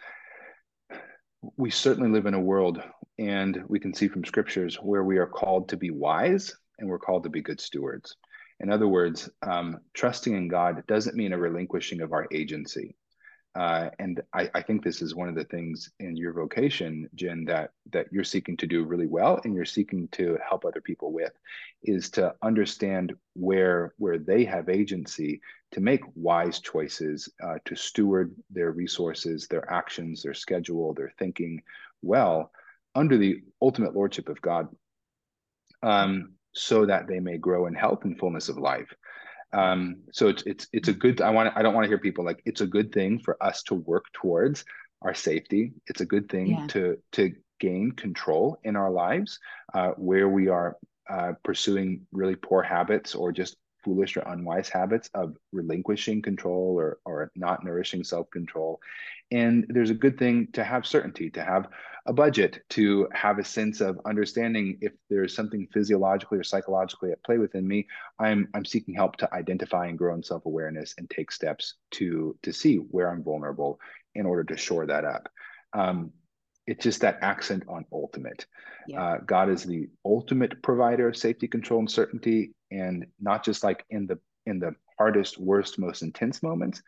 [1.57, 2.82] We certainly live in a world,
[3.19, 6.99] and we can see from scriptures where we are called to be wise and we're
[6.99, 8.15] called to be good stewards.
[8.59, 12.95] In other words, um, trusting in God doesn't mean a relinquishing of our agency.
[13.55, 17.45] Uh, and I, I, think this is one of the things in your vocation, Jen,
[17.45, 21.13] that that you're seeking to do really well, and you're seeking to help other people
[21.13, 21.31] with,
[21.81, 25.39] is to understand where where they have agency
[25.71, 31.61] to make wise choices, uh, to steward their resources, their actions, their schedule, their thinking
[32.01, 32.51] well
[32.93, 34.67] under the ultimate lordship of God.
[35.81, 38.93] Um, so that they may grow in health and fullness of life.
[39.53, 41.21] Um, so it's it's it's a good.
[41.21, 41.53] I want.
[41.55, 44.05] I don't want to hear people like it's a good thing for us to work
[44.13, 44.65] towards
[45.01, 45.73] our safety.
[45.87, 46.67] It's a good thing yeah.
[46.67, 49.39] to to gain control in our lives
[49.73, 50.77] uh, where we are
[51.09, 53.55] uh, pursuing really poor habits or just
[53.86, 58.81] foolish or unwise habits of relinquishing control or, or not nourishing self control.
[59.31, 61.67] And there's a good thing to have certainty, to have
[62.07, 67.23] a budget, to have a sense of understanding if there's something physiologically or psychologically at
[67.23, 67.88] play within me.
[68.19, 72.36] I'm, I'm seeking help to identify and grow in self awareness and take steps to,
[72.43, 73.79] to see where I'm vulnerable
[74.15, 75.29] in order to shore that up.
[75.73, 76.11] Um,
[76.67, 78.45] it's just that accent on ultimate.
[78.88, 79.03] Yeah.
[79.03, 83.86] Uh, God is the ultimate provider of safety, control, and certainty, and not just like
[83.89, 86.82] in the in the hardest, worst, most intense moments.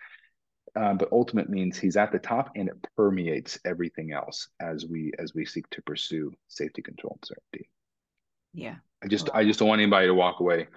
[0.75, 5.11] Uh, but ultimate means He's at the top, and it permeates everything else as we
[5.17, 7.69] as we seek to pursue safety, control, and certainty.
[8.53, 8.75] Yeah.
[9.03, 10.67] I just I just don't want anybody to walk away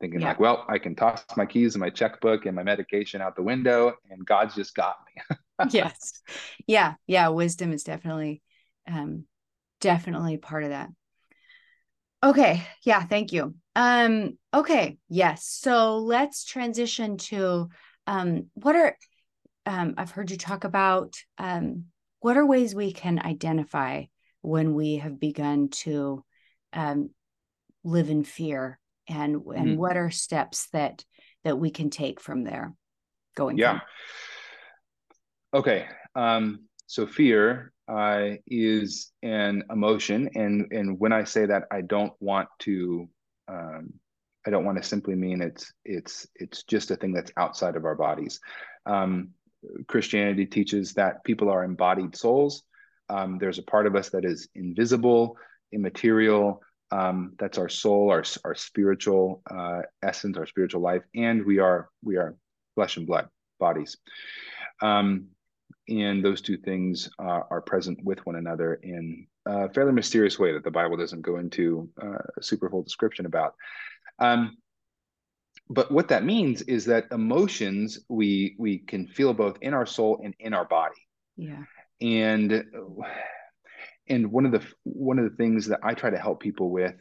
[0.00, 0.28] thinking yeah.
[0.28, 3.42] like, well, I can toss my keys and my checkbook and my medication out the
[3.42, 5.36] window, and God's just got me.
[5.70, 6.20] yes.
[6.66, 6.94] Yeah.
[7.06, 7.28] Yeah.
[7.28, 8.42] Wisdom is definitely
[8.90, 9.24] um,
[9.80, 10.90] definitely part of that.
[12.24, 12.66] Okay.
[12.84, 13.04] Yeah.
[13.04, 13.54] Thank you.
[13.76, 14.96] Um, okay.
[15.08, 15.46] Yes.
[15.46, 17.68] So let's transition to
[18.06, 18.96] um, what are,
[19.66, 21.84] um, I've heard you talk about um,
[22.20, 24.04] what are ways we can identify
[24.40, 26.24] when we have begun to
[26.72, 27.10] um,
[27.84, 29.76] live in fear and and mm-hmm.
[29.76, 31.04] what are steps that
[31.44, 32.72] that we can take from there
[33.36, 33.80] going yeah
[35.52, 41.82] okay um so fear uh, is an emotion, and and when I say that, I
[41.82, 43.08] don't want to,
[43.48, 43.92] um,
[44.46, 47.84] I don't want to simply mean it's it's it's just a thing that's outside of
[47.84, 48.40] our bodies.
[48.86, 49.30] Um,
[49.86, 52.62] Christianity teaches that people are embodied souls.
[53.08, 55.36] Um, there's a part of us that is invisible,
[55.72, 56.62] immaterial.
[56.90, 61.88] Um, that's our soul, our our spiritual uh, essence, our spiritual life, and we are
[62.02, 62.36] we are
[62.74, 63.28] flesh and blood
[63.58, 63.96] bodies.
[64.82, 65.28] Um,
[65.88, 70.52] and those two things uh, are present with one another in a fairly mysterious way
[70.52, 73.54] that the Bible doesn't go into uh, a super full description about.
[74.18, 74.56] Um,
[75.68, 80.20] but what that means is that emotions we we can feel both in our soul
[80.22, 80.94] and in our body.
[81.36, 81.64] Yeah.
[82.00, 82.64] And
[84.08, 86.94] and one of the one of the things that I try to help people with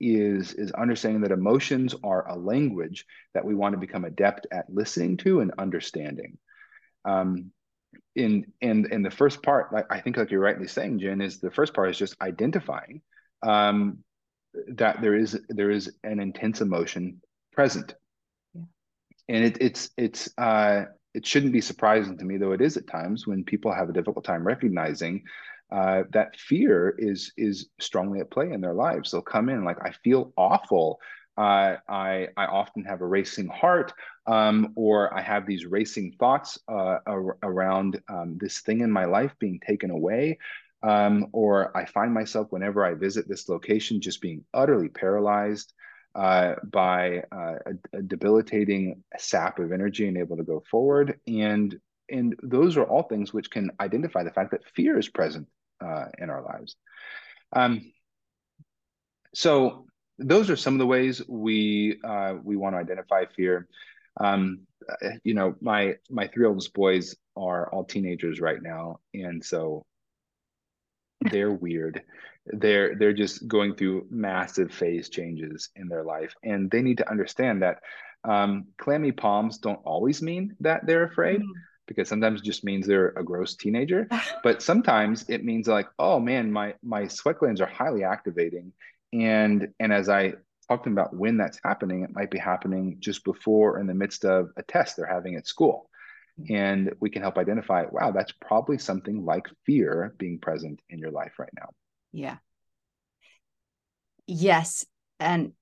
[0.00, 4.72] is is understanding that emotions are a language that we want to become adept at
[4.72, 6.38] listening to and understanding.
[7.04, 7.52] Um,
[8.14, 11.38] in in in the first part, like I think, like you're rightly saying, Jen, is
[11.38, 13.00] the first part is just identifying
[13.42, 13.98] um,
[14.68, 17.20] that there is there is an intense emotion
[17.52, 17.94] present,
[18.54, 18.62] yeah.
[19.28, 20.84] and it, it's it's uh,
[21.14, 23.92] it shouldn't be surprising to me, though it is at times when people have a
[23.92, 25.22] difficult time recognizing
[25.70, 29.10] uh, that fear is is strongly at play in their lives.
[29.10, 30.98] They'll come in like I feel awful
[31.38, 33.92] I, I often have a racing heart,
[34.26, 39.04] um, or I have these racing thoughts uh, ar- around um, this thing in my
[39.04, 40.38] life being taken away.
[40.82, 45.72] Um, or I find myself whenever I visit this location just being utterly paralyzed
[46.14, 51.18] uh, by uh, a, a, debilitating sap of energy and able to go forward.
[51.26, 51.78] And
[52.10, 55.46] and those are all things which can identify the fact that fear is present
[55.84, 56.76] uh, in our lives.
[57.52, 57.92] Um,
[59.34, 59.86] so
[60.18, 63.68] those are some of the ways we uh, we want to identify fear.
[64.20, 64.60] Um,
[65.22, 69.84] you know, my my three oldest boys are all teenagers right now, and so
[71.30, 72.02] they're weird.
[72.46, 77.10] They're they're just going through massive phase changes in their life, and they need to
[77.10, 77.80] understand that
[78.24, 81.40] um, clammy palms don't always mean that they're afraid.
[81.40, 81.52] Mm.
[81.86, 84.06] Because sometimes it just means they're a gross teenager,
[84.42, 88.72] but sometimes it means like, oh man, my my sweat glands are highly activating,
[89.12, 90.32] and and as i
[90.68, 94.50] talked about when that's happening it might be happening just before in the midst of
[94.56, 95.90] a test they're having at school.
[96.48, 101.10] And we can help identify wow that's probably something like fear being present in your
[101.10, 101.70] life right now.
[102.12, 102.36] Yeah.
[104.26, 104.84] Yes.
[105.18, 105.52] And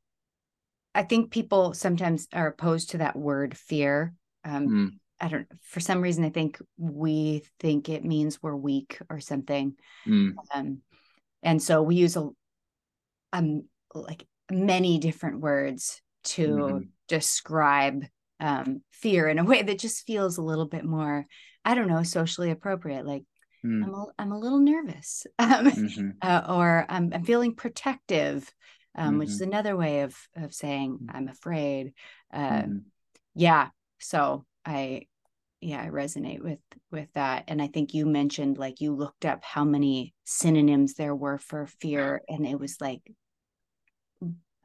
[0.94, 4.12] i think people sometimes are opposed to that word fear.
[4.44, 4.90] Um, mm.
[5.20, 9.76] i don't for some reason i think we think it means we're weak or something.
[10.06, 10.34] Mm.
[10.52, 10.82] um,
[11.42, 12.28] and so we use a
[13.32, 13.64] um
[13.94, 16.78] like many different words to mm-hmm.
[17.08, 18.04] describe
[18.38, 21.26] um, fear in a way that just feels a little bit more
[21.64, 23.24] i don't know socially appropriate like
[23.64, 23.82] mm.
[23.82, 26.10] I'm, a, I'm a little nervous um, mm-hmm.
[26.20, 28.52] uh, or I'm, I'm feeling protective
[28.94, 29.18] um, mm-hmm.
[29.18, 29.52] which is mm-hmm.
[29.52, 31.10] another way of of saying mm.
[31.14, 31.94] i'm afraid
[32.32, 32.64] uh,
[33.34, 33.68] yeah
[33.98, 35.06] so i
[35.60, 36.58] yeah i resonate with
[36.90, 41.14] with that and i think you mentioned like you looked up how many synonyms there
[41.14, 43.00] were for fear and it was like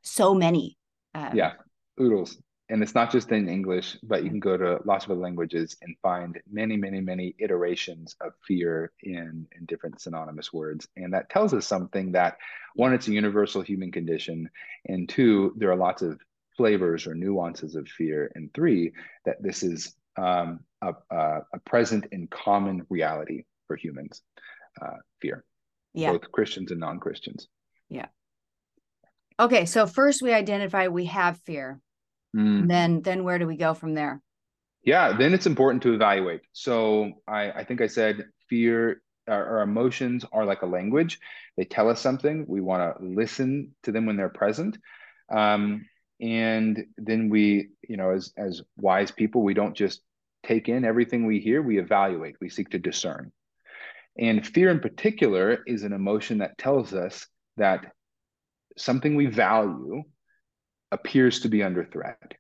[0.04, 0.78] so many
[1.16, 1.54] um, yeah
[2.00, 2.38] oodles
[2.70, 5.78] and it's not just in english but you can go to lots of other languages
[5.82, 11.30] and find many many many iterations of fear in in different synonymous words and that
[11.30, 12.38] tells us something that
[12.76, 14.50] one it's a universal human condition
[14.88, 16.20] and two there are lots of
[16.62, 18.32] flavors or nuances of fear.
[18.36, 18.94] And three,
[19.26, 24.22] that this is um, a, a, a, present and common reality for humans,
[24.82, 25.44] uh, fear,
[25.94, 26.12] yeah.
[26.12, 27.48] both Christians and non Christians.
[27.90, 28.08] Yeah.
[29.40, 31.80] Okay, so first we identify we have fear.
[32.36, 32.68] Mm.
[32.68, 34.22] Then, then where do we go from there?
[34.84, 36.42] Yeah, then it's important to evaluate.
[36.54, 41.20] So I, I think I said fear our, emotions are like a language.
[41.58, 42.46] They tell us something.
[42.48, 44.78] We want to listen to them when they're present.
[45.32, 45.86] Um,
[46.20, 50.02] and then we, you know, as as wise people, we don't just
[50.44, 51.62] take in everything we hear.
[51.62, 52.36] We evaluate.
[52.42, 53.32] We seek to discern.
[54.18, 57.28] And fear, in particular, is an emotion that tells us
[57.58, 57.94] that
[58.78, 60.04] something we value
[60.92, 62.34] appears to be under threat.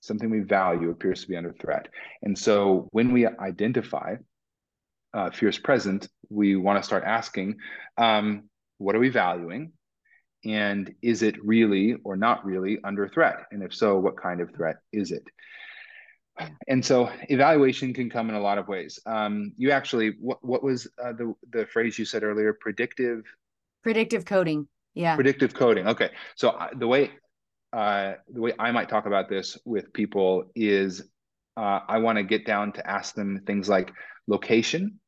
[0.00, 1.88] Something we value appears to be under threat.
[2.22, 4.16] And so when we identify
[5.12, 7.56] uh, fear is present, we want to start asking,
[7.98, 8.44] um,
[8.78, 9.72] what are we valuing?
[10.44, 13.40] And is it really or not really under threat?
[13.50, 15.24] And if so, what kind of threat is it?
[16.68, 18.98] And so evaluation can come in a lot of ways.
[19.06, 22.52] Um, you actually, what, what was uh, the, the phrase you said earlier?
[22.52, 23.24] Predictive?
[23.82, 24.68] Predictive coding.
[24.94, 25.14] Yeah.
[25.14, 25.88] Predictive coding.
[25.88, 26.10] Okay.
[26.36, 27.10] So uh, the way
[27.72, 31.02] uh, the way I might talk about this with people is
[31.56, 33.92] uh, I want to get down to ask them things like
[34.26, 34.98] location.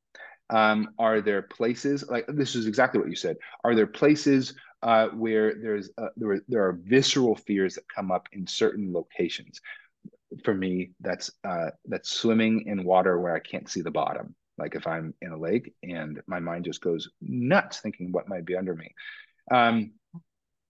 [0.51, 3.37] Um, are there places like this is exactly what you said?
[3.65, 8.29] Are there places uh, where there's uh, there, there are visceral fears that come up
[8.33, 9.61] in certain locations?
[10.45, 14.35] For me, that's uh, that's swimming in water where I can't see the bottom.
[14.59, 18.45] Like if I'm in a lake and my mind just goes nuts thinking what might
[18.45, 18.95] be under me.
[19.51, 19.93] Um,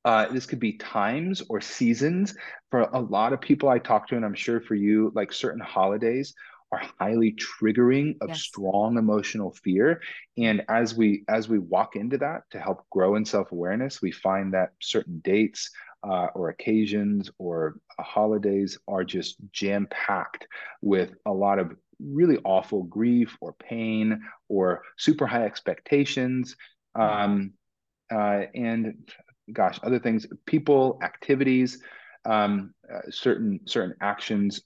[0.04, 2.34] uh, this could be times or seasons
[2.70, 5.60] for a lot of people I talk to, and I'm sure for you, like certain
[5.60, 6.34] holidays
[6.72, 8.40] are highly triggering of yes.
[8.40, 10.00] strong emotional fear
[10.38, 14.54] and as we as we walk into that to help grow in self-awareness we find
[14.54, 15.70] that certain dates
[16.04, 20.46] uh, or occasions or holidays are just jam packed
[20.80, 26.56] with a lot of really awful grief or pain or super high expectations.
[26.94, 27.52] Um,
[28.12, 29.10] uh, and
[29.52, 31.78] gosh other things people activities
[32.24, 34.62] um, uh, certain certain actions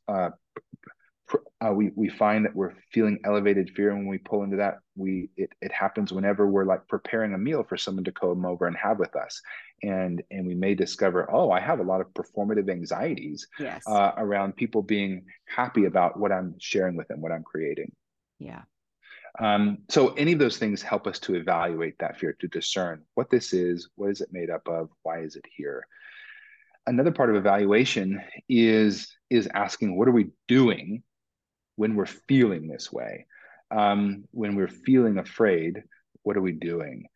[1.65, 4.79] uh, we we find that we're feeling elevated fear and when we pull into that
[4.95, 8.67] we it, it happens whenever we're like preparing a meal for someone to come over
[8.67, 9.41] and have with us.
[9.83, 13.83] And and we may discover oh i have a lot of performative anxieties yes.
[13.87, 17.93] uh, around people being happy about what i'm sharing with them what i'm creating.
[18.39, 18.63] Yeah.
[19.39, 23.31] Um, so any of those things help us to evaluate that fear to discern what
[23.31, 25.87] this is what is it made up of why is it here?
[26.87, 31.03] Another part of evaluation is is asking what are we doing
[31.77, 33.27] when we're feeling this way,
[33.71, 35.83] um, when we're feeling afraid,
[36.23, 37.07] what are we doing?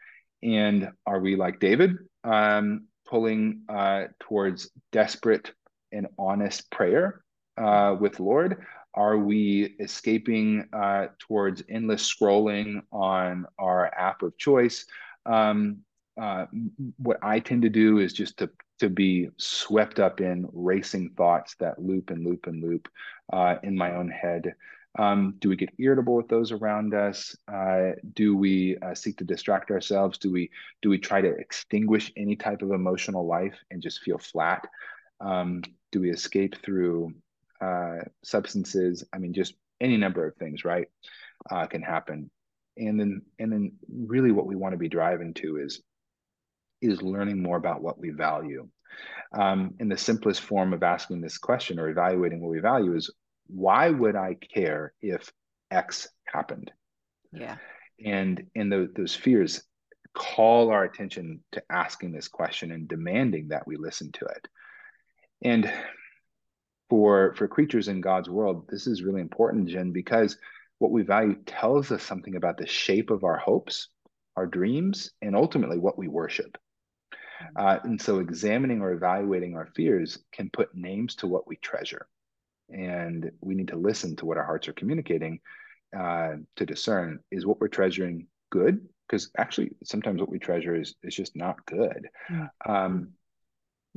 [0.43, 5.53] And are we like David, um, pulling uh, towards desperate
[5.93, 7.23] and honest prayer
[7.59, 8.65] uh, with Lord?
[8.95, 14.87] Are we escaping uh, towards endless scrolling on our app of choice?
[15.27, 15.79] Um,
[16.21, 16.47] uh,
[16.99, 18.51] what I tend to do is just to
[18.81, 22.89] to be swept up in racing thoughts that loop and loop and loop
[23.33, 24.55] uh, in my own head.
[24.99, 27.37] Um, do we get irritable with those around us?
[27.47, 30.19] Uh, do we uh, seek to distract ourselves?
[30.19, 30.51] Do we
[30.83, 34.67] do we try to extinguish any type of emotional life and just feel flat?
[35.21, 35.63] Um,
[35.93, 37.15] do we escape through
[37.61, 39.05] uh, substances?
[39.13, 40.89] I mean, just any number of things, right?
[41.49, 42.31] Uh, can happen.
[42.77, 45.83] And then and then really, what we want to be driving to is
[46.81, 48.69] is learning more about what we value.
[49.33, 53.13] Um, and the simplest form of asking this question or evaluating what we value is
[53.47, 55.33] why would I care if
[55.71, 56.73] X happened?
[57.33, 57.57] Yeah.
[58.05, 59.63] And and the, those fears
[60.15, 64.49] call our attention to asking this question and demanding that we listen to it.
[65.43, 65.73] And
[66.89, 70.37] for for creatures in God's world, this is really important, Jen, because
[70.79, 73.89] what we value tells us something about the shape of our hopes,
[74.37, 76.57] our dreams, and ultimately what we worship.
[77.57, 82.07] Uh, and so examining or evaluating our fears can put names to what we treasure.
[82.69, 85.41] And we need to listen to what our hearts are communicating
[85.97, 88.87] uh, to discern is what we're treasuring good?
[89.09, 92.09] Because actually, sometimes what we treasure is, is just not good.
[92.31, 92.73] Mm-hmm.
[92.73, 93.09] Um,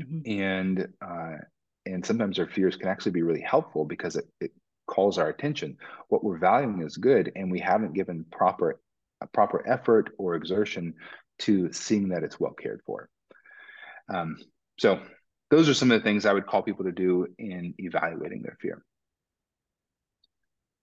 [0.02, 0.42] mm-hmm.
[0.42, 1.38] And uh,
[1.86, 4.52] and sometimes our fears can actually be really helpful because it, it
[4.88, 5.78] calls our attention.
[6.08, 8.80] What we're valuing is good, and we haven't given proper
[9.34, 10.94] proper effort or exertion
[11.40, 13.10] to seeing that it's well cared for.
[14.10, 14.38] Um,
[14.80, 15.00] so
[15.50, 18.58] those are some of the things I would call people to do in evaluating their
[18.60, 18.84] fear.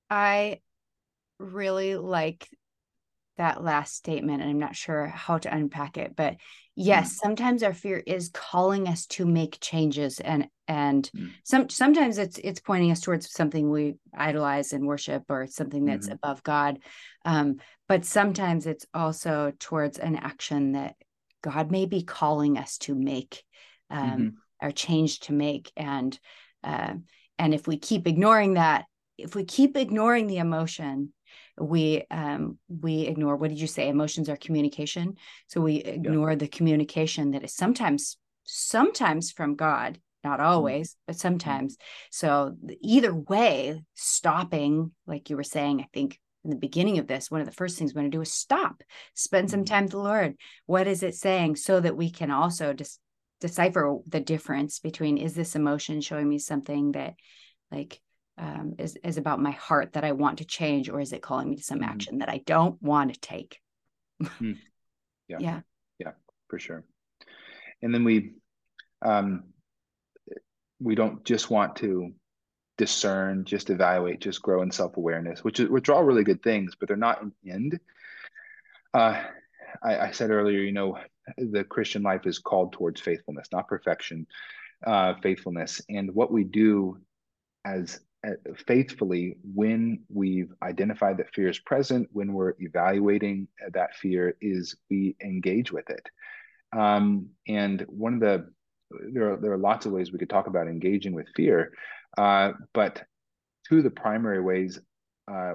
[0.09, 0.61] I
[1.39, 2.49] really like
[3.37, 6.37] that last statement, and I'm not sure how to unpack it, but
[6.77, 7.17] yes, mm.
[7.17, 11.31] sometimes our fear is calling us to make changes and and mm.
[11.43, 16.07] some sometimes it's it's pointing us towards something we idolize and worship or something that's
[16.07, 16.17] mm-hmm.
[16.23, 16.81] above God.
[17.25, 17.57] Um,
[17.89, 20.97] but sometimes it's also towards an action that
[21.43, 23.43] God may be calling us to make
[23.91, 24.67] um, mm-hmm.
[24.67, 25.73] or change to make.
[25.77, 26.19] And
[26.63, 26.95] uh,
[27.39, 28.85] and if we keep ignoring that,
[29.17, 31.13] if we keep ignoring the emotion,
[31.59, 33.37] we um, we ignore.
[33.37, 33.89] What did you say?
[33.89, 35.17] Emotions are communication.
[35.49, 36.37] So we ignore yeah.
[36.37, 40.49] the communication that is sometimes sometimes from God, not mm-hmm.
[40.49, 41.01] always, mm-hmm.
[41.09, 41.77] but sometimes.
[42.11, 47.31] So either way, stopping, like you were saying, I think in the beginning of this,
[47.31, 48.83] one of the first things we're going to do is stop,
[49.15, 49.75] spend some mm-hmm.
[49.75, 50.37] time with the Lord.
[50.67, 51.57] What is it saying?
[51.57, 52.99] So that we can also just
[53.41, 57.15] decipher the difference between is this emotion showing me something that
[57.71, 58.01] like
[58.39, 61.51] um, is, is about my heart that I want to change, or is it calling
[61.51, 61.91] me to some mm-hmm.
[61.91, 63.59] action that I don't want to take?
[64.23, 64.57] mm.
[65.29, 65.37] Yeah.
[65.39, 65.61] Yeah.
[66.01, 66.13] Yeah,
[66.49, 66.85] for sure.
[67.83, 68.33] And then we
[69.01, 69.45] um
[70.81, 72.13] we don't just want to
[72.81, 76.43] discern, just evaluate, just grow in self awareness, which is which are all really good
[76.43, 77.79] things, but they're not the end.
[78.95, 79.23] Uh,
[79.83, 80.99] I, I, said earlier, you know,
[81.37, 84.27] the Christian life is called towards faithfulness, not perfection,
[84.87, 86.97] uh, faithfulness, and what we do
[87.67, 88.31] as uh,
[88.67, 95.17] faithfully when we've identified that fear is present, when we're evaluating that fear, is we
[95.23, 96.09] engage with it.
[96.73, 98.51] Um, and one of the
[99.13, 101.73] there are, there are lots of ways we could talk about engaging with fear.
[102.17, 103.03] Uh, but
[103.69, 104.79] two of the primary ways,
[105.31, 105.53] uh,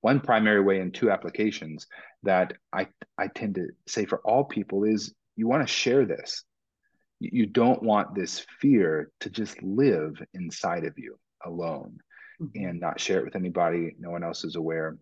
[0.00, 1.86] one primary way and two applications
[2.22, 2.88] that I,
[3.18, 6.44] I tend to say for all people is you want to share this.
[7.20, 11.98] You don't want this fear to just live inside of you alone
[12.40, 12.66] mm-hmm.
[12.66, 13.94] and not share it with anybody.
[13.98, 14.96] No one else is aware.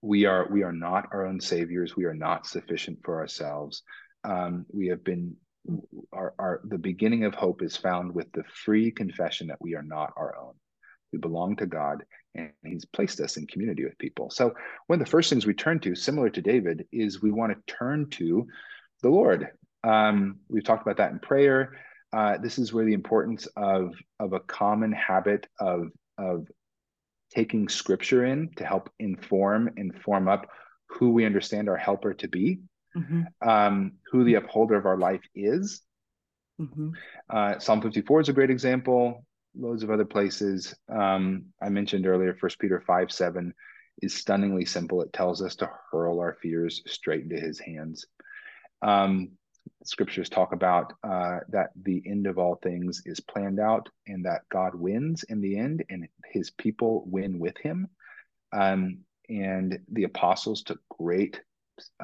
[0.00, 1.96] We are we are not our own saviors.
[1.96, 3.82] We are not sufficient for ourselves.
[4.22, 5.36] Um, we have been
[6.12, 9.82] our, our the beginning of hope is found with the free confession that we are
[9.82, 10.54] not our own.
[11.12, 12.04] We belong to god
[12.34, 14.30] and he's placed us in community with people.
[14.30, 14.52] So
[14.88, 17.74] one of the first things we turn to similar to david is we want to
[17.74, 18.46] turn to
[19.02, 19.48] the lord.
[19.84, 21.76] Um, we've talked about that in prayer.
[22.12, 25.88] Uh, this is where the importance of of a common habit of
[26.18, 26.46] of
[27.34, 30.46] taking scripture in to help inform and form up
[30.88, 32.60] who we understand our helper to be
[32.96, 33.48] mm-hmm.
[33.48, 35.82] um, who the upholder of our life is.
[36.60, 36.90] Mm-hmm.
[37.28, 39.24] Uh, Psalm 54 is a great example.
[39.56, 40.74] Loads of other places.
[40.88, 43.54] Um, I mentioned earlier, First Peter 5 7
[44.02, 45.02] is stunningly simple.
[45.02, 48.06] It tells us to hurl our fears straight into his hands.
[48.82, 49.32] Um,
[49.84, 54.42] scriptures talk about uh, that the end of all things is planned out and that
[54.50, 57.88] God wins in the end and his people win with him.
[58.52, 61.40] Um, and the apostles took great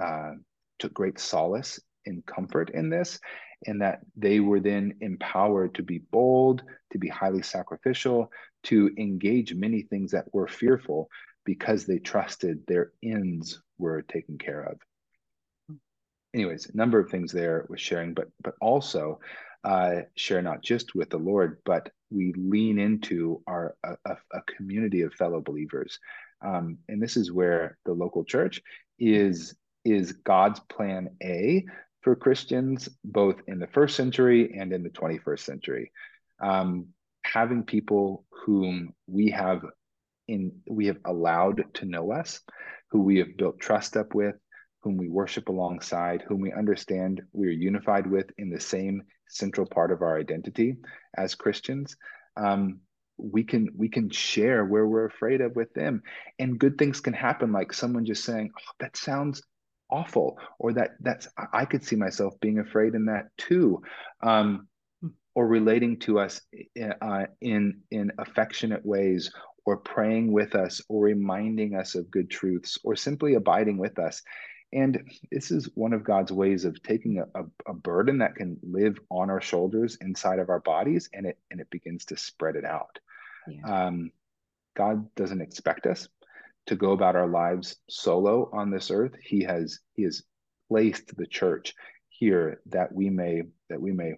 [0.00, 0.32] uh,
[0.80, 3.20] took great solace and comfort in this,
[3.66, 6.62] and that they were then empowered to be bold,
[6.92, 8.32] to be highly sacrificial,
[8.64, 11.08] to engage many things that were fearful
[11.44, 14.78] because they trusted their ends were taken care of.
[16.34, 19.20] Anyways, a number of things there with sharing, but but also
[19.64, 25.02] uh, share not just with the Lord, but we lean into our a, a community
[25.02, 25.98] of fellow believers,
[26.42, 28.62] um, and this is where the local church
[28.98, 29.54] is
[29.84, 31.64] is God's plan A
[32.02, 35.92] for Christians, both in the first century and in the 21st century.
[36.42, 36.88] Um,
[37.24, 39.62] having people whom we have
[40.28, 42.40] in we have allowed to know us,
[42.90, 44.36] who we have built trust up with,
[44.82, 49.66] whom we worship alongside, whom we understand we are unified with in the same central
[49.66, 50.76] part of our identity
[51.16, 51.96] as Christians.
[52.36, 52.80] Um,
[53.18, 56.02] we can we can share where we're afraid of with them
[56.38, 59.42] and good things can happen like someone just saying oh, that sounds
[59.90, 63.82] awful or that that's i could see myself being afraid in that too
[64.22, 64.68] um,
[65.00, 65.08] hmm.
[65.34, 66.40] or relating to us
[67.02, 69.32] uh, in in affectionate ways
[69.66, 74.22] or praying with us or reminding us of good truths or simply abiding with us
[74.72, 78.56] and this is one of god's ways of taking a, a, a burden that can
[78.62, 82.56] live on our shoulders inside of our bodies and it and it begins to spread
[82.56, 82.98] it out
[83.48, 83.86] yeah.
[83.86, 84.10] um,
[84.76, 86.08] god doesn't expect us
[86.66, 89.12] to go about our lives solo on this earth.
[89.22, 90.22] He has he has
[90.68, 91.74] placed the church
[92.08, 94.14] here that we may that we may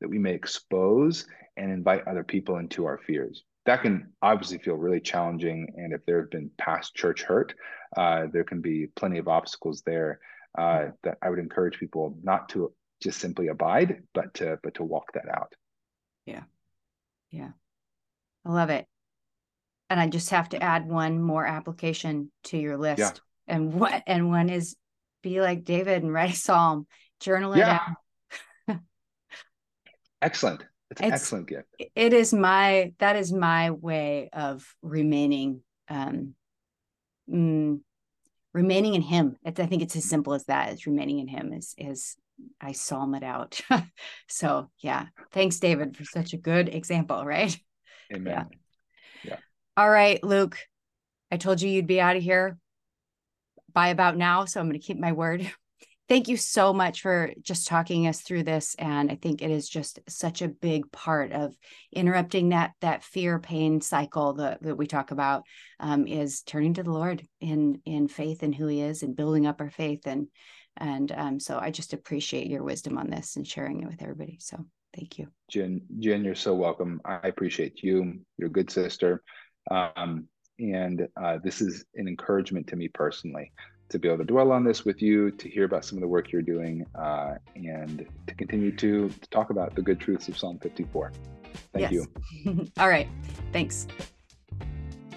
[0.00, 3.44] that we may expose and invite other people into our fears.
[3.66, 7.54] That can obviously feel really challenging, and if there have been past church hurt,
[7.96, 10.20] uh, there can be plenty of obstacles there.
[10.56, 14.84] Uh, that I would encourage people not to just simply abide, but to but to
[14.84, 15.54] walk that out.
[16.24, 16.42] Yeah,
[17.30, 17.50] yeah,
[18.44, 18.86] I love it
[19.90, 23.00] and I just have to add one more application to your list.
[23.00, 23.10] Yeah.
[23.48, 24.76] And what and one is
[25.22, 26.86] be like David and write a psalm,
[27.18, 27.80] journal it yeah.
[28.68, 28.78] out.
[30.22, 30.64] excellent.
[30.92, 31.68] It's, it's excellent gift.
[31.94, 36.34] It is my that is my way of remaining um
[37.28, 37.80] mm,
[38.54, 39.36] remaining in him.
[39.44, 40.72] It's, I think it's as simple as that.
[40.72, 42.16] Is remaining in him is is
[42.60, 43.60] I psalm it out.
[44.28, 45.06] so yeah.
[45.32, 47.58] Thanks, David, for such a good example, right?
[48.12, 48.46] Amen.
[48.50, 48.56] Yeah.
[49.80, 50.58] All right, Luke.
[51.32, 52.58] I told you you'd be out of here
[53.72, 54.44] by about now.
[54.44, 55.50] So I'm going to keep my word.
[56.06, 58.74] Thank you so much for just talking us through this.
[58.78, 61.56] And I think it is just such a big part of
[61.94, 65.44] interrupting that that fear pain cycle that, that we talk about
[65.78, 69.46] um, is turning to the Lord in in faith in who He is and building
[69.46, 70.02] up our faith.
[70.04, 70.26] And
[70.76, 74.36] and um, so I just appreciate your wisdom on this and sharing it with everybody.
[74.40, 74.62] So
[74.94, 75.28] thank you.
[75.50, 77.00] Jen, Jen, you're so welcome.
[77.06, 78.20] I appreciate you.
[78.36, 79.22] You're a good sister.
[79.70, 83.52] Um, and uh, this is an encouragement to me personally
[83.90, 86.08] to be able to dwell on this with you, to hear about some of the
[86.08, 90.38] work you're doing, uh, and to continue to, to, talk about the good truths of
[90.38, 91.12] Psalm 54.
[91.72, 92.06] Thank yes.
[92.44, 92.66] you.
[92.78, 93.08] All right.
[93.52, 93.88] Thanks.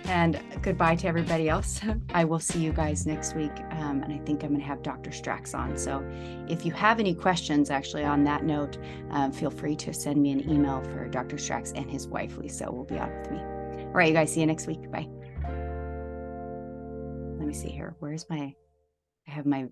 [0.05, 1.79] And goodbye to everybody else.
[2.13, 3.51] I will see you guys next week.
[3.71, 5.11] Um, and I think I'm going to have Dr.
[5.11, 5.77] Stracks on.
[5.77, 6.03] So
[6.49, 8.77] if you have any questions, actually, on that note,
[9.11, 11.37] um, feel free to send me an email for Dr.
[11.37, 13.52] Stracks and his wife, Lisa, will be on with me.
[13.93, 14.89] All right, you guys, see you next week.
[14.91, 15.07] Bye.
[17.37, 17.95] Let me see here.
[17.99, 18.55] Where's my,
[19.27, 19.67] I have my